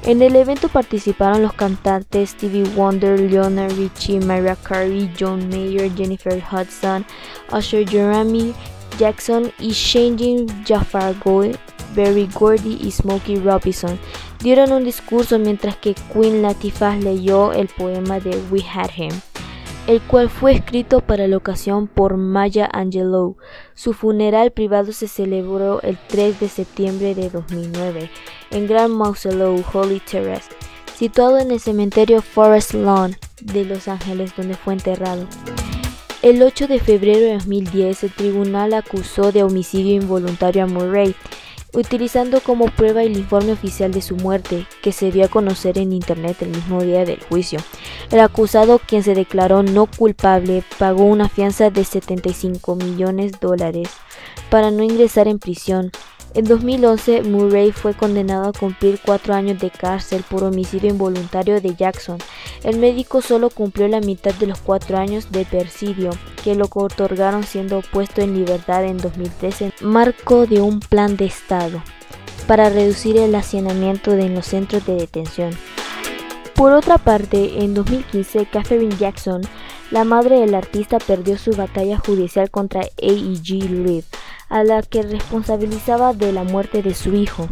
En 0.06 0.22
el 0.22 0.36
evento 0.36 0.68
participaron 0.68 1.42
los 1.42 1.54
cantantes 1.54 2.32
Stevie 2.32 2.66
Wonder, 2.76 3.18
Lionel 3.18 3.72
Richie, 3.78 4.20
Mariah 4.20 4.58
Carey, 4.58 5.10
John 5.18 5.48
Mayer, 5.48 5.90
Jennifer 5.96 6.44
Hudson, 6.52 7.06
Usher 7.54 7.88
Jeremy 7.88 8.54
Jackson 9.00 9.52
y 9.60 9.72
Shane 9.72 10.46
Jafar 10.68 11.16
Goy, 11.24 11.56
Barry 11.96 12.28
Gordy 12.34 12.80
y 12.82 12.92
Smokey 12.92 13.38
Robinson. 13.38 13.98
Dieron 14.40 14.74
un 14.74 14.84
discurso 14.84 15.40
mientras 15.40 15.78
que 15.78 15.96
Queen 16.14 16.42
Latifah 16.42 16.98
leyó 16.98 17.54
el 17.54 17.70
poema 17.70 18.20
de 18.20 18.38
We 18.52 18.62
Had 18.62 18.92
Him 18.98 19.14
el 19.88 20.02
cual 20.02 20.30
fue 20.30 20.54
escrito 20.54 21.02
para 21.02 21.28
la 21.28 21.38
ocasión 21.38 21.88
por 21.88 22.18
Maya 22.18 22.70
Angelou. 22.72 23.38
Su 23.74 23.94
funeral 23.94 24.52
privado 24.52 24.94
se 24.94 25.08
celebró 25.08 25.82
el 25.82 25.98
3 26.08 26.40
de 26.40 26.48
septiembre 26.48 27.16
de 27.16 27.30
2009 27.30 28.10
en 28.52 28.68
Grand 28.68 28.94
Mausoleum 28.94 29.64
Holy 29.74 30.00
Terrace, 30.00 30.50
situado 30.96 31.40
en 31.40 31.52
el 31.52 31.60
cementerio 31.60 32.22
Forest 32.22 32.74
Lawn 32.74 33.18
de 33.42 33.66
Los 33.66 33.88
Ángeles, 33.88 34.34
donde 34.38 34.56
fue 34.56 34.74
enterrado. 34.74 35.28
El 36.22 36.42
8 36.42 36.68
de 36.68 36.80
febrero 36.80 37.20
de 37.20 37.34
2010, 37.34 38.06
el 38.06 38.12
tribunal 38.14 38.74
acusó 38.74 39.34
de 39.34 39.44
homicidio 39.44 39.96
involuntario 39.96 40.64
a 40.64 40.68
Murray, 40.68 41.14
utilizando 41.74 42.42
como 42.42 42.66
prueba 42.66 43.04
el 43.04 43.18
informe 43.18 43.52
oficial 43.52 43.92
de 43.92 44.02
su 44.02 44.16
muerte, 44.16 44.68
que 44.82 44.92
se 44.92 45.12
dio 45.12 45.26
a 45.26 45.30
conocer 45.30 45.78
en 45.78 45.94
Internet 45.94 46.42
el 46.42 46.50
mismo 46.50 46.82
día 46.82 47.06
del 47.06 47.22
juicio. 47.24 47.60
El 48.12 48.20
acusado, 48.20 48.80
quien 48.80 49.04
se 49.04 49.16
declaró 49.16 49.64
no 49.64 49.88
culpable, 49.88 50.64
pagó 50.78 51.04
una 51.04 51.30
fianza 51.30 51.70
de 51.70 51.84
75 51.84 52.76
millones 52.76 53.34
de 53.34 53.38
dólares 53.42 53.90
para 54.50 54.72
no 54.72 54.84
ingresar 54.84 55.28
en 55.28 55.40
prisión. 55.40 55.92
En 56.36 56.46
2011, 56.46 57.22
Murray 57.24 57.72
fue 57.72 57.94
condenado 57.94 58.50
a 58.50 58.54
cumplir 58.54 59.00
cuatro 59.06 59.36
años 59.36 59.60
de 59.60 59.70
cárcel 59.70 60.24
por 60.28 60.44
homicidio 60.44 60.90
involuntario 60.90 61.62
de 61.62 61.76
Jackson. 61.76 62.18
El 62.64 62.80
médico 62.80 63.22
solo 63.22 63.52
cumplió 63.52 63.88
la 63.88 64.00
mitad 64.00 64.34
de 64.34 64.48
los 64.48 64.60
cuatro 64.60 64.98
años 64.98 65.32
de 65.32 65.46
persidio 65.46 66.10
que 66.44 66.56
lo 66.56 66.68
otorgaron 66.74 67.44
siendo 67.44 67.82
puesto 67.82 68.22
en 68.22 68.34
libertad 68.34 68.84
en 68.84 68.98
2013 68.98 69.74
en 69.80 69.88
marco 69.88 70.48
de 70.48 70.60
un 70.60 70.80
plan 70.80 71.18
de 71.18 71.26
Estado 71.26 71.84
para 72.48 72.70
reducir 72.70 73.18
el 73.18 73.36
hacinamiento 73.36 74.12
en 74.14 74.34
los 74.34 74.48
centros 74.48 74.84
de 74.88 74.96
detención. 74.96 75.52
Por 76.56 76.74
otra 76.74 76.98
parte, 76.98 77.64
en 77.64 77.76
2015, 77.76 78.48
Catherine 78.48 78.96
Jackson, 78.98 79.42
la 79.92 80.04
madre 80.04 80.40
del 80.40 80.56
artista, 80.56 80.98
perdió 80.98 81.38
su 81.38 81.52
batalla 81.52 82.00
judicial 82.00 82.50
contra 82.50 82.82
AEG 82.82 83.70
Live 83.70 84.06
a 84.54 84.64
la 84.64 84.84
que 84.84 85.02
responsabilizaba 85.02 86.14
de 86.14 86.32
la 86.32 86.44
muerte 86.44 86.84
de 86.84 86.94
su 86.94 87.16
hijo. 87.16 87.48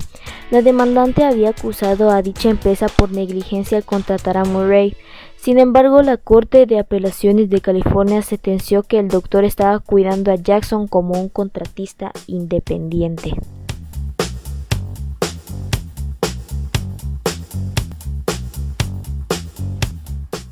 La 0.51 0.61
demandante 0.61 1.23
había 1.23 1.49
acusado 1.49 2.11
a 2.11 2.21
dicha 2.21 2.51
empresa 2.51 2.85
por 2.95 3.11
negligencia 3.11 3.75
al 3.75 3.83
contratar 3.83 4.37
a 4.37 4.45
Murray. 4.45 4.95
Sin 5.35 5.57
embargo, 5.57 6.03
la 6.03 6.17
Corte 6.17 6.67
de 6.67 6.77
Apelaciones 6.77 7.49
de 7.49 7.59
California 7.59 8.21
sentenció 8.21 8.83
que 8.83 8.99
el 8.99 9.07
doctor 9.07 9.45
estaba 9.45 9.79
cuidando 9.79 10.31
a 10.31 10.35
Jackson 10.35 10.87
como 10.87 11.19
un 11.19 11.29
contratista 11.29 12.11
independiente. 12.27 13.33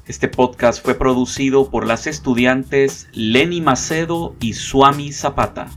Este 0.08 0.28
podcast 0.28 0.84
fue 0.84 0.96
producido 0.96 1.70
por 1.70 1.86
las 1.86 2.08
estudiantes 2.08 3.08
Lenny 3.14 3.62
Macedo 3.62 4.34
y 4.40 4.54
Suami 4.54 5.12
Zapata. 5.12 5.70